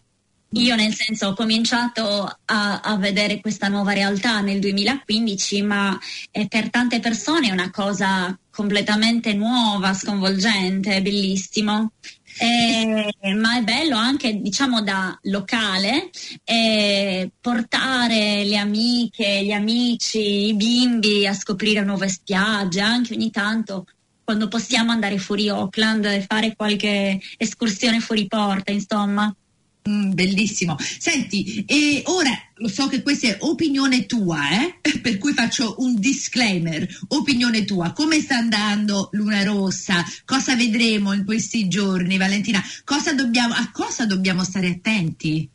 Io 0.57 0.77
nel 0.77 0.95
senso 0.95 1.29
ho 1.29 1.35
cominciato 1.35 2.03
a, 2.45 2.81
a, 2.81 2.97
vedere 2.97 3.41
questa 3.41 3.69
nuova 3.69 3.93
realtà 3.93 4.41
nel 4.41 4.61
2015, 4.61 5.63
ma 5.63 5.99
eh, 6.31 6.47
per 6.47 6.71
tante 6.71 7.01
persone 7.01 7.49
è 7.49 7.53
una 7.53 7.71
cosa 7.71 8.39
completamente 8.51 9.33
nuova, 9.33 9.95
sconvolgente, 9.95 11.03
bellissimo. 11.03 11.93
Eh, 12.39 13.35
ma 13.35 13.59
è 13.59 13.63
bello 13.63 13.97
anche, 13.97 14.41
diciamo, 14.41 14.83
da 14.83 15.17
locale 15.23 16.11
eh, 16.45 17.31
portare 17.41 18.45
le 18.45 18.57
amiche, 18.57 19.45
gli 19.45 19.53
amici, 19.53 20.49
i 20.49 20.55
bimbi 20.55 21.27
a 21.27 21.35
scoprire 21.35 21.83
nuove 21.85 22.09
spiagge, 22.09 22.81
anche 22.81 23.15
ogni 23.15 23.31
tanto 23.31 23.87
quando 24.25 24.49
possiamo 24.49 24.91
andare 24.91 25.19
fuori 25.19 25.49
Auckland 25.49 26.05
e 26.07 26.25
fare 26.27 26.57
qualche 26.57 27.21
escursione 27.37 28.01
fuori 28.01 28.27
porta, 28.27 28.73
insomma. 28.73 29.35
Mm, 29.87 30.13
bellissimo. 30.15 30.77
Senti, 30.79 31.63
e 31.67 32.03
ora 32.07 32.31
lo 32.55 32.69
so 32.69 32.87
che 32.87 33.03
questa 33.03 33.27
è 33.29 33.37
opinione 33.41 34.07
tua, 34.07 34.39
eh? 34.51 34.79
per 35.03 35.19
cui 35.19 35.35
faccio 35.35 35.75
un 35.79 35.97
disclaimer. 35.97 36.87
Opinione 37.09 37.65
tua, 37.65 37.93
come 37.93 38.21
sta 38.21 38.37
andando 38.37 39.11
Luna 39.13 39.43
Rossa? 39.43 40.03
Cosa 40.25 40.57
vedremo 40.57 41.13
in 41.13 41.27
questi 41.27 41.69
giorni, 41.69 42.17
Valentina? 42.17 42.63
Cosa 42.85 43.13
dobbiamo, 43.13 43.53
a 43.53 43.71
cosa 43.73 44.07
dobbiamo 44.07 44.43
stare 44.43 44.69
attenti? 44.69 45.49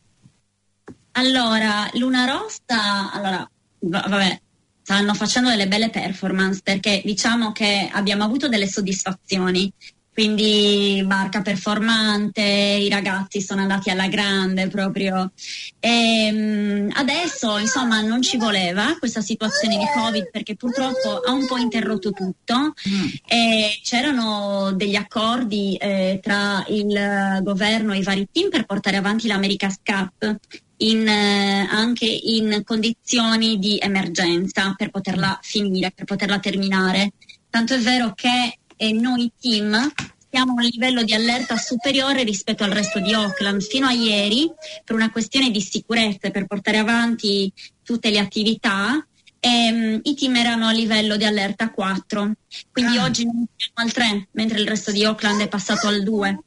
Allora, 1.13 1.89
Luna 1.93 2.25
Rossa, 2.25 3.11
allora, 3.11 3.49
vabbè, 3.79 4.41
stanno 4.83 5.13
facendo 5.15 5.49
delle 5.49 5.67
belle 5.67 5.89
performance 5.89 6.61
perché 6.63 7.01
diciamo 7.03 7.51
che 7.51 7.89
abbiamo 7.91 8.23
avuto 8.23 8.47
delle 8.47 8.67
soddisfazioni 8.67 9.71
quindi 10.19 11.01
barca 11.05 11.41
performante, 11.41 12.41
i 12.41 12.89
ragazzi 12.89 13.39
sono 13.39 13.61
andati 13.61 13.89
alla 13.89 14.09
grande 14.09 14.67
proprio. 14.67 15.31
E, 15.79 16.25
ehm, 16.25 16.89
adesso 16.93 17.57
insomma 17.57 18.01
non 18.01 18.21
ci 18.21 18.35
voleva 18.35 18.97
questa 18.99 19.21
situazione 19.21 19.77
di 19.77 19.85
Covid 19.95 20.29
perché 20.29 20.57
purtroppo 20.57 21.21
ha 21.25 21.31
un 21.31 21.47
po' 21.47 21.55
interrotto 21.55 22.11
tutto 22.11 22.73
mm. 22.89 23.07
e 23.27 23.79
c'erano 23.81 24.73
degli 24.73 24.95
accordi 24.95 25.77
eh, 25.77 26.19
tra 26.21 26.65
il 26.67 27.39
governo 27.41 27.93
e 27.93 27.99
i 27.99 28.03
vari 28.03 28.27
team 28.29 28.49
per 28.49 28.65
portare 28.65 28.97
avanti 28.97 29.25
l'America 29.25 29.73
Cup 29.81 30.37
in, 30.79 31.07
eh, 31.07 31.65
anche 31.71 32.05
in 32.05 32.63
condizioni 32.65 33.57
di 33.57 33.77
emergenza 33.79 34.73
per 34.75 34.89
poterla 34.89 35.39
finire, 35.41 35.93
per 35.95 36.03
poterla 36.03 36.39
terminare. 36.39 37.13
Tanto 37.49 37.73
è 37.73 37.79
vero 37.79 38.11
che 38.13 38.58
e 38.81 38.93
noi 38.93 39.29
team 39.37 39.91
siamo 40.31 40.51
a 40.51 40.55
un 40.55 40.61
livello 40.61 41.03
di 41.03 41.13
allerta 41.13 41.57
superiore 41.57 42.23
rispetto 42.23 42.63
al 42.63 42.71
resto 42.71 42.99
di 42.99 43.13
Auckland. 43.13 43.61
Fino 43.61 43.87
a 43.87 43.91
ieri, 43.91 44.49
per 44.85 44.95
una 44.95 45.11
questione 45.11 45.51
di 45.51 45.59
sicurezza 45.59 46.27
e 46.27 46.31
per 46.31 46.45
portare 46.45 46.77
avanti 46.77 47.51
tutte 47.83 48.09
le 48.09 48.19
attività, 48.19 49.05
ehm, 49.39 49.99
i 50.03 50.15
team 50.15 50.35
erano 50.37 50.67
a 50.67 50.71
livello 50.71 51.17
di 51.17 51.25
allerta 51.25 51.71
4. 51.71 52.31
Quindi 52.71 52.97
ah. 52.97 53.03
oggi 53.03 53.25
non 53.25 53.45
siamo 53.53 53.73
al 53.73 53.91
3, 53.91 54.27
mentre 54.31 54.59
il 54.59 54.67
resto 54.67 54.91
di 54.91 55.03
Auckland 55.03 55.41
è 55.41 55.49
passato 55.49 55.87
al 55.87 56.03
2. 56.03 56.39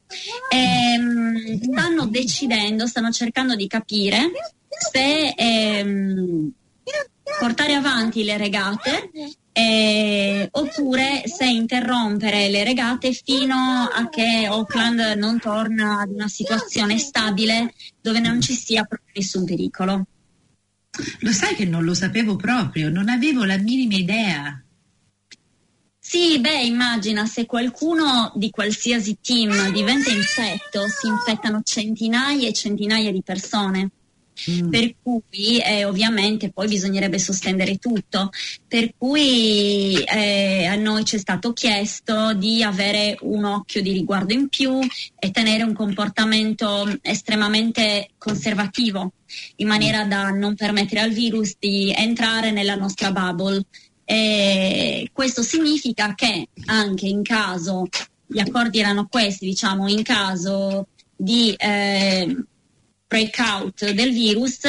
Ehm, 0.49 1.61
stanno 1.61 2.07
decidendo, 2.07 2.87
stanno 2.87 3.11
cercando 3.11 3.55
di 3.55 3.67
capire 3.67 4.31
se 4.91 5.33
ehm, 5.37 6.51
portare 7.39 7.73
avanti 7.73 8.23
le 8.23 8.37
regate 8.37 9.11
eh, 9.53 10.47
oppure 10.51 11.23
se 11.25 11.45
interrompere 11.45 12.49
le 12.49 12.63
regate 12.63 13.13
fino 13.13 13.55
a 13.55 14.09
che 14.09 14.45
Auckland 14.49 14.99
non 15.15 15.39
torna 15.39 15.99
ad 16.01 16.09
una 16.09 16.27
situazione 16.27 16.97
stabile 16.97 17.73
dove 18.01 18.19
non 18.19 18.41
ci 18.41 18.53
sia 18.53 18.85
nessun 19.13 19.45
pericolo. 19.45 20.05
Lo 21.19 21.31
sai 21.31 21.55
che 21.55 21.65
non 21.65 21.83
lo 21.83 21.93
sapevo 21.93 22.35
proprio, 22.35 22.89
non 22.89 23.09
avevo 23.09 23.45
la 23.45 23.57
minima 23.57 23.95
idea. 23.95 24.63
Sì, 25.99 26.39
beh, 26.39 26.63
immagina 26.63 27.25
se 27.25 27.45
qualcuno 27.45 28.31
di 28.35 28.49
qualsiasi 28.49 29.17
team 29.21 29.71
diventa 29.71 30.11
infetto, 30.11 30.87
si 30.87 31.07
infettano 31.07 31.61
centinaia 31.63 32.47
e 32.47 32.53
centinaia 32.53 33.11
di 33.11 33.21
persone. 33.23 33.89
Mm. 34.49 34.69
Per 34.69 34.95
cui 35.01 35.59
eh, 35.59 35.85
ovviamente 35.85 36.51
poi 36.51 36.67
bisognerebbe 36.67 37.19
sospendere 37.19 37.77
tutto. 37.77 38.29
Per 38.67 38.93
cui 38.97 39.95
eh, 40.03 40.65
a 40.65 40.75
noi 40.75 41.05
ci 41.05 41.15
è 41.15 41.19
stato 41.19 41.53
chiesto 41.53 42.33
di 42.33 42.63
avere 42.63 43.17
un 43.21 43.45
occhio 43.45 43.81
di 43.81 43.91
riguardo 43.91 44.33
in 44.33 44.49
più 44.49 44.79
e 45.19 45.31
tenere 45.31 45.63
un 45.63 45.73
comportamento 45.73 46.87
estremamente 47.01 48.09
conservativo, 48.17 49.13
in 49.57 49.67
maniera 49.67 50.05
da 50.05 50.29
non 50.29 50.55
permettere 50.55 51.01
al 51.01 51.11
virus 51.11 51.55
di 51.59 51.93
entrare 51.95 52.51
nella 52.51 52.75
nostra 52.75 53.11
bubble. 53.11 53.61
E 54.05 55.09
questo 55.13 55.43
significa 55.43 56.13
che 56.13 56.49
anche 56.65 57.05
in 57.07 57.23
caso, 57.23 57.87
gli 58.25 58.39
accordi 58.39 58.79
erano 58.79 59.07
questi, 59.07 59.45
diciamo, 59.45 59.87
in 59.87 60.03
caso 60.03 60.87
di 61.15 61.53
eh, 61.57 62.35
breakout 63.13 63.91
del 63.91 64.11
virus, 64.11 64.61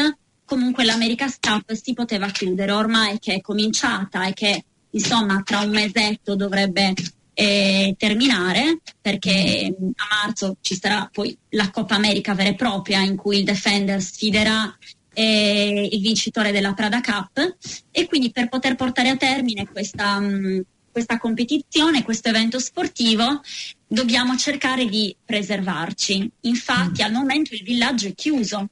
comunque 0.44 0.85
l'America 0.85 1.26
Cup 1.40 1.72
si 1.72 1.94
poteva 1.94 2.28
chiudere. 2.28 2.72
Ormai 2.72 3.18
che 3.18 3.35
è 3.35 3.40
cominciata 3.40 4.26
e 4.26 4.35
che 4.35 4.64
insomma 4.90 5.40
tra 5.42 5.61
un 5.61 5.70
mesetto 5.70 6.37
dovrebbe 6.37 6.92
eh, 7.33 7.94
terminare 7.96 8.80
perché 9.00 9.74
a 9.96 10.24
marzo 10.24 10.59
ci 10.61 10.78
sarà 10.78 11.09
poi 11.11 11.37
la 11.50 11.70
Coppa 11.70 11.94
America 11.94 12.35
vera 12.35 12.50
e 12.50 12.54
propria 12.54 13.00
in 13.00 13.16
cui 13.16 13.38
il 13.38 13.44
Defender 13.44 14.00
sfiderà 14.02 14.76
eh, 15.14 15.88
il 15.90 16.00
vincitore 16.02 16.52
della 16.52 16.74
Prada 16.74 17.00
Cup 17.00 17.57
e 17.90 18.07
quindi 18.07 18.30
per 18.30 18.50
poter 18.50 18.74
portare 18.74 19.09
a 19.09 19.16
termine 19.16 19.66
questa, 19.66 20.20
mh, 20.20 20.64
questa 20.94 21.18
competizione, 21.18 22.04
questo 22.04 22.28
evento 22.28 22.61
sportivo, 22.61 23.42
dobbiamo 23.85 24.37
cercare 24.37 24.87
di 24.87 25.14
preservarci. 25.24 26.30
Infatti 26.42 27.02
mm. 27.02 27.04
al 27.04 27.12
momento 27.12 27.52
il 27.52 27.64
villaggio 27.64 28.07
è 28.07 28.14
chiuso. 28.14 28.68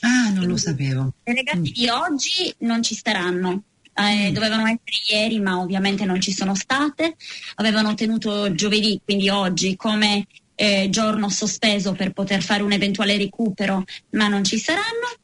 Ah, 0.00 0.28
non 0.28 0.44
lo 0.44 0.58
sapevo. 0.58 1.14
Le 1.24 1.32
regate 1.32 1.60
mm. 1.60 1.62
di 1.62 1.88
oggi 1.88 2.54
non 2.58 2.82
ci 2.82 2.94
saranno. 2.94 3.62
Eh, 3.94 4.30
mm. 4.30 4.34
Dovevano 4.34 4.64
essere 4.66 5.00
ieri, 5.10 5.40
ma 5.40 5.58
ovviamente 5.60 6.04
non 6.04 6.20
ci 6.20 6.32
sono 6.32 6.54
state. 6.54 7.16
Avevano 7.54 7.94
tenuto 7.94 8.52
giovedì, 8.52 9.00
quindi 9.02 9.30
oggi, 9.30 9.74
come 9.74 10.26
eh, 10.54 10.88
giorno 10.90 11.30
sospeso 11.30 11.92
per 11.94 12.12
poter 12.12 12.42
fare 12.42 12.62
un 12.62 12.72
eventuale 12.72 13.16
recupero, 13.16 13.84
ma 14.10 14.28
non 14.28 14.44
ci 14.44 14.58
saranno. 14.58 15.21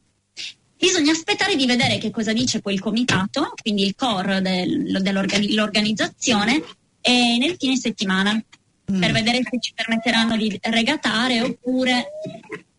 Bisogna 0.79 1.11
aspettare 1.11 1.57
di 1.57 1.67
vedere 1.67 1.99
che 1.99 2.11
cosa 2.11 2.33
dice 2.33 2.61
poi 2.61 2.75
il 2.75 2.81
comitato, 2.81 3.53
quindi 3.61 3.85
il 3.85 3.95
core 3.97 4.41
del, 4.41 5.03
dell'organizzazione, 5.03 6.63
e 7.01 7.37
nel 7.39 7.57
fine 7.59 7.77
settimana, 7.77 8.35
mm. 8.35 9.01
per 9.01 9.11
vedere 9.11 9.41
se 9.43 9.59
ci 9.61 9.73
permetteranno 9.75 10.37
di 10.37 10.57
regatare 10.63 11.41
oppure 11.41 12.07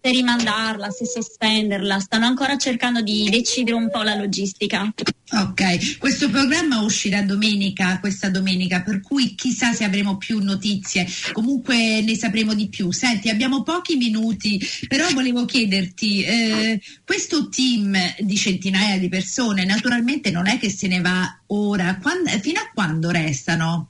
se 0.02 0.12
rimandarla, 0.12 0.90
se 0.92 1.06
sospenderla, 1.06 2.00
stanno 2.00 2.26
ancora 2.26 2.58
cercando 2.58 3.02
di 3.02 3.30
decidere 3.30 3.76
un 3.76 3.90
po' 3.90 4.02
la 4.02 4.16
logistica. 4.16 4.92
Ok, 5.32 5.98
questo 6.00 6.30
programma 6.30 6.82
uscirà 6.82 7.22
domenica, 7.22 8.00
questa 8.00 8.30
domenica, 8.30 8.82
per 8.82 9.02
cui 9.02 9.36
chissà 9.36 9.74
se 9.74 9.84
avremo 9.84 10.18
più 10.18 10.42
notizie, 10.42 11.06
comunque 11.34 12.02
ne 12.02 12.16
sapremo 12.16 12.54
di 12.54 12.70
più. 12.70 12.92
Senti, 12.92 13.30
abbiamo 13.30 13.62
pochi 13.62 13.96
minuti, 13.96 14.60
però 14.88 15.12
volevo 15.12 15.46
chiederti, 15.46 16.24
eh, 16.24 16.82
questo 17.06 17.50
team 17.50 17.96
di 18.20 18.38
centinaia 18.38 18.98
di 18.98 19.10
persone 19.10 19.66
naturalmente 19.66 20.32
non 20.32 20.48
è 20.48 20.58
che 20.58 20.70
se 20.70 20.88
ne 20.88 21.02
va 21.02 21.42
ora, 21.48 21.98
quando, 22.02 22.30
fino 22.40 22.60
a 22.60 22.72
quando 22.74 23.10
restano? 23.12 23.90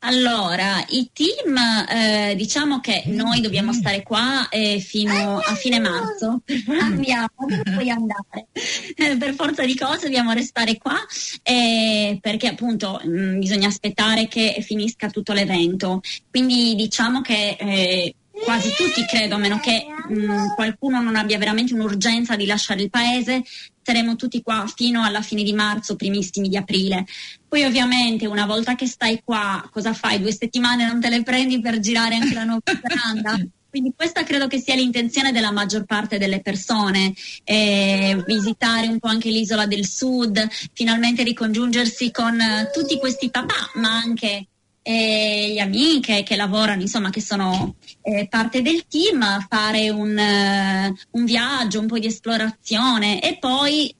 Allora, 0.00 0.84
i 0.90 1.10
team, 1.12 1.56
eh, 1.88 2.34
diciamo 2.36 2.78
che 2.78 3.02
noi 3.06 3.40
dobbiamo 3.40 3.72
stare 3.72 4.04
qua 4.04 4.48
eh, 4.48 4.78
fino 4.78 5.38
a 5.38 5.54
fine 5.56 5.80
marzo, 5.80 6.42
andiamo, 6.80 7.26
puoi 7.74 7.90
andare, 7.90 8.46
eh, 8.94 9.16
per 9.16 9.34
forza 9.34 9.64
di 9.64 9.76
cose 9.76 10.04
dobbiamo 10.04 10.30
restare 10.30 10.78
qua 10.78 10.94
eh, 11.42 12.16
perché 12.20 12.46
appunto 12.46 13.00
mh, 13.02 13.10
mm, 13.10 13.38
bisogna 13.40 13.66
aspettare 13.66 14.28
che 14.28 14.58
finisca 14.64 15.10
tutto 15.10 15.32
l'evento, 15.32 16.00
quindi 16.30 16.76
diciamo 16.76 17.20
che 17.20 17.56
eh, 17.58 18.14
quasi 18.44 18.70
tutti 18.76 19.04
credo, 19.04 19.34
a 19.34 19.38
meno 19.38 19.58
che 19.60 19.86
mh, 20.08 20.14
mm, 20.14 20.46
qualcuno 20.54 21.00
non 21.00 21.16
abbia 21.16 21.38
veramente 21.38 21.74
un'urgenza 21.74 22.36
di 22.36 22.46
lasciare 22.46 22.82
il 22.82 22.90
paese, 22.90 23.42
saremo 23.82 24.16
tutti 24.16 24.42
qua 24.42 24.70
fino 24.74 25.02
alla 25.02 25.22
fine 25.22 25.42
di 25.42 25.52
marzo, 25.52 25.96
primissimi 25.96 26.48
di 26.48 26.56
aprile. 26.56 27.06
Poi 27.48 27.64
ovviamente 27.64 28.26
una 28.26 28.46
volta 28.46 28.74
che 28.74 28.86
stai 28.86 29.22
qua, 29.24 29.66
cosa 29.72 29.94
fai? 29.94 30.20
Due 30.20 30.32
settimane 30.32 30.86
non 30.86 31.00
te 31.00 31.08
le 31.08 31.22
prendi 31.22 31.60
per 31.60 31.78
girare 31.78 32.16
anche 32.16 32.34
la 32.34 32.44
Nuova 32.44 32.62
Zelanda? 32.64 33.38
Quindi 33.70 33.92
questa 33.94 34.24
credo 34.24 34.46
che 34.46 34.58
sia 34.58 34.74
l'intenzione 34.74 35.30
della 35.30 35.52
maggior 35.52 35.84
parte 35.84 36.16
delle 36.16 36.40
persone, 36.40 37.12
eh, 37.44 38.22
visitare 38.26 38.86
un 38.86 38.98
po' 38.98 39.08
anche 39.08 39.28
l'isola 39.28 39.66
del 39.66 39.86
sud, 39.86 40.48
finalmente 40.72 41.22
ricongiungersi 41.22 42.10
con 42.10 42.40
eh, 42.40 42.70
tutti 42.72 42.98
questi 42.98 43.30
papà, 43.30 43.70
ma 43.74 43.94
anche 43.94 44.46
e 44.90 45.50
gli 45.52 45.58
amiche 45.58 46.22
che 46.22 46.34
lavorano, 46.34 46.80
insomma, 46.80 47.10
che 47.10 47.20
sono 47.20 47.74
eh, 48.00 48.26
parte 48.26 48.62
del 48.62 48.86
team, 48.86 49.46
fare 49.46 49.90
un, 49.90 50.16
uh, 50.16 51.18
un 51.18 51.24
viaggio, 51.26 51.80
un 51.80 51.86
po' 51.86 51.98
di 51.98 52.06
esplorazione 52.06 53.20
e 53.20 53.36
poi 53.36 53.94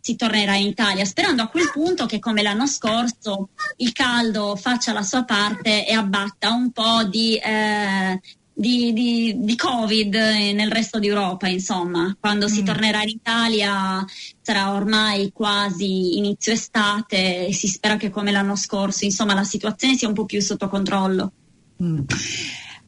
si 0.00 0.16
tornerà 0.16 0.56
in 0.56 0.66
Italia, 0.66 1.04
sperando 1.04 1.42
a 1.42 1.46
quel 1.46 1.70
punto 1.72 2.06
che 2.06 2.18
come 2.18 2.42
l'anno 2.42 2.66
scorso 2.66 3.50
il 3.76 3.92
caldo 3.92 4.56
faccia 4.56 4.92
la 4.92 5.04
sua 5.04 5.22
parte 5.22 5.86
e 5.86 5.92
abbatta 5.92 6.50
un 6.50 6.72
po' 6.72 7.04
di 7.04 7.36
eh, 7.36 8.20
di, 8.54 8.92
di, 8.92 9.34
di, 9.38 9.56
Covid 9.56 10.14
nel 10.14 10.70
resto 10.70 10.98
d'Europa, 10.98 11.48
insomma, 11.48 12.14
quando 12.18 12.46
mm. 12.46 12.50
si 12.50 12.62
tornerà 12.62 13.02
in 13.02 13.08
Italia 13.08 14.04
sarà 14.40 14.72
ormai 14.72 15.30
quasi 15.32 16.16
inizio 16.18 16.52
estate 16.52 17.46
e 17.46 17.52
si 17.52 17.68
spera 17.68 17.96
che 17.96 18.10
come 18.10 18.30
l'anno 18.30 18.56
scorso, 18.56 19.04
insomma, 19.04 19.34
la 19.34 19.44
situazione 19.44 19.96
sia 19.96 20.08
un 20.08 20.14
po' 20.14 20.24
più 20.24 20.40
sotto 20.40 20.68
controllo. 20.68 21.32
Mm. 21.82 22.00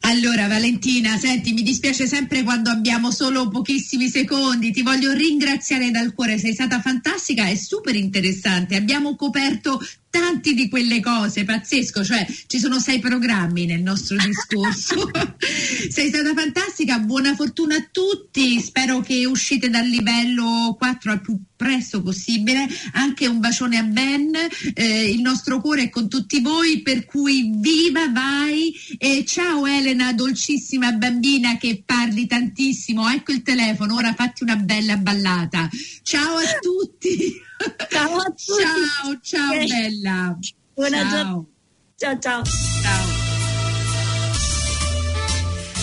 Allora 0.01 0.47
Valentina, 0.47 1.17
senti, 1.17 1.51
mi 1.53 1.63
dispiace 1.63 2.05
sempre 2.05 2.43
quando 2.43 2.69
abbiamo 2.69 3.09
solo 3.09 3.47
pochissimi 3.47 4.07
secondi, 4.07 4.71
ti 4.71 4.83
voglio 4.83 5.11
ringraziare 5.13 5.89
dal 5.89 6.13
cuore, 6.13 6.37
sei 6.37 6.53
stata 6.53 6.79
fantastica 6.79 7.47
e 7.47 7.57
super 7.57 7.95
interessante, 7.95 8.75
abbiamo 8.75 9.15
coperto 9.15 9.79
tanti 10.19 10.53
di 10.53 10.69
quelle 10.69 11.01
cose, 11.01 11.43
pazzesco, 11.43 12.01
cioè 12.01 12.25
ci 12.47 12.57
sono 12.57 12.79
sei 12.79 12.99
programmi 12.99 13.65
nel 13.65 13.81
nostro 13.81 14.15
discorso. 14.15 15.11
Sei 15.89 16.07
stata 16.07 16.33
fantastica, 16.33 16.99
buona 16.99 17.35
fortuna 17.35 17.75
a 17.75 17.87
tutti, 17.91 18.59
spero 18.61 19.01
che 19.01 19.25
uscite 19.25 19.69
dal 19.69 19.85
livello 19.85 20.75
4 20.77 21.11
al 21.11 21.21
più 21.21 21.37
presto 21.55 22.01
possibile, 22.01 22.67
anche 22.93 23.27
un 23.27 23.39
bacione 23.39 23.77
a 23.77 23.83
Ben, 23.83 24.31
eh, 24.73 25.09
il 25.09 25.21
nostro 25.21 25.61
cuore 25.61 25.83
è 25.83 25.89
con 25.89 26.09
tutti 26.09 26.41
voi, 26.41 26.81
per 26.81 27.05
cui 27.05 27.51
viva, 27.55 28.09
vai 28.09 28.73
e 28.97 29.23
ciao 29.25 29.65
Elena, 29.65 30.13
dolcissima 30.13 30.91
bambina 30.91 31.57
che 31.57 31.83
parli 31.85 32.27
tantissimo, 32.27 33.09
ecco 33.09 33.31
il 33.31 33.41
telefono, 33.41 33.95
ora 33.95 34.13
fatti 34.13 34.43
una 34.43 34.55
bella 34.55 34.97
ballata. 34.97 35.69
Ciao 36.03 36.37
a 36.37 36.59
tutti! 36.61 37.43
Ciao 37.89 38.15
a 38.17 38.23
tutti. 38.25 38.43
Ciao, 38.65 39.19
ciao 39.21 39.57
bella. 39.57 40.37
Buona 40.73 40.97
ciao. 40.97 41.09
giornata. 41.09 41.45
Ciao, 41.95 42.19
ciao. 42.19 42.43
Ciao. 42.43 43.14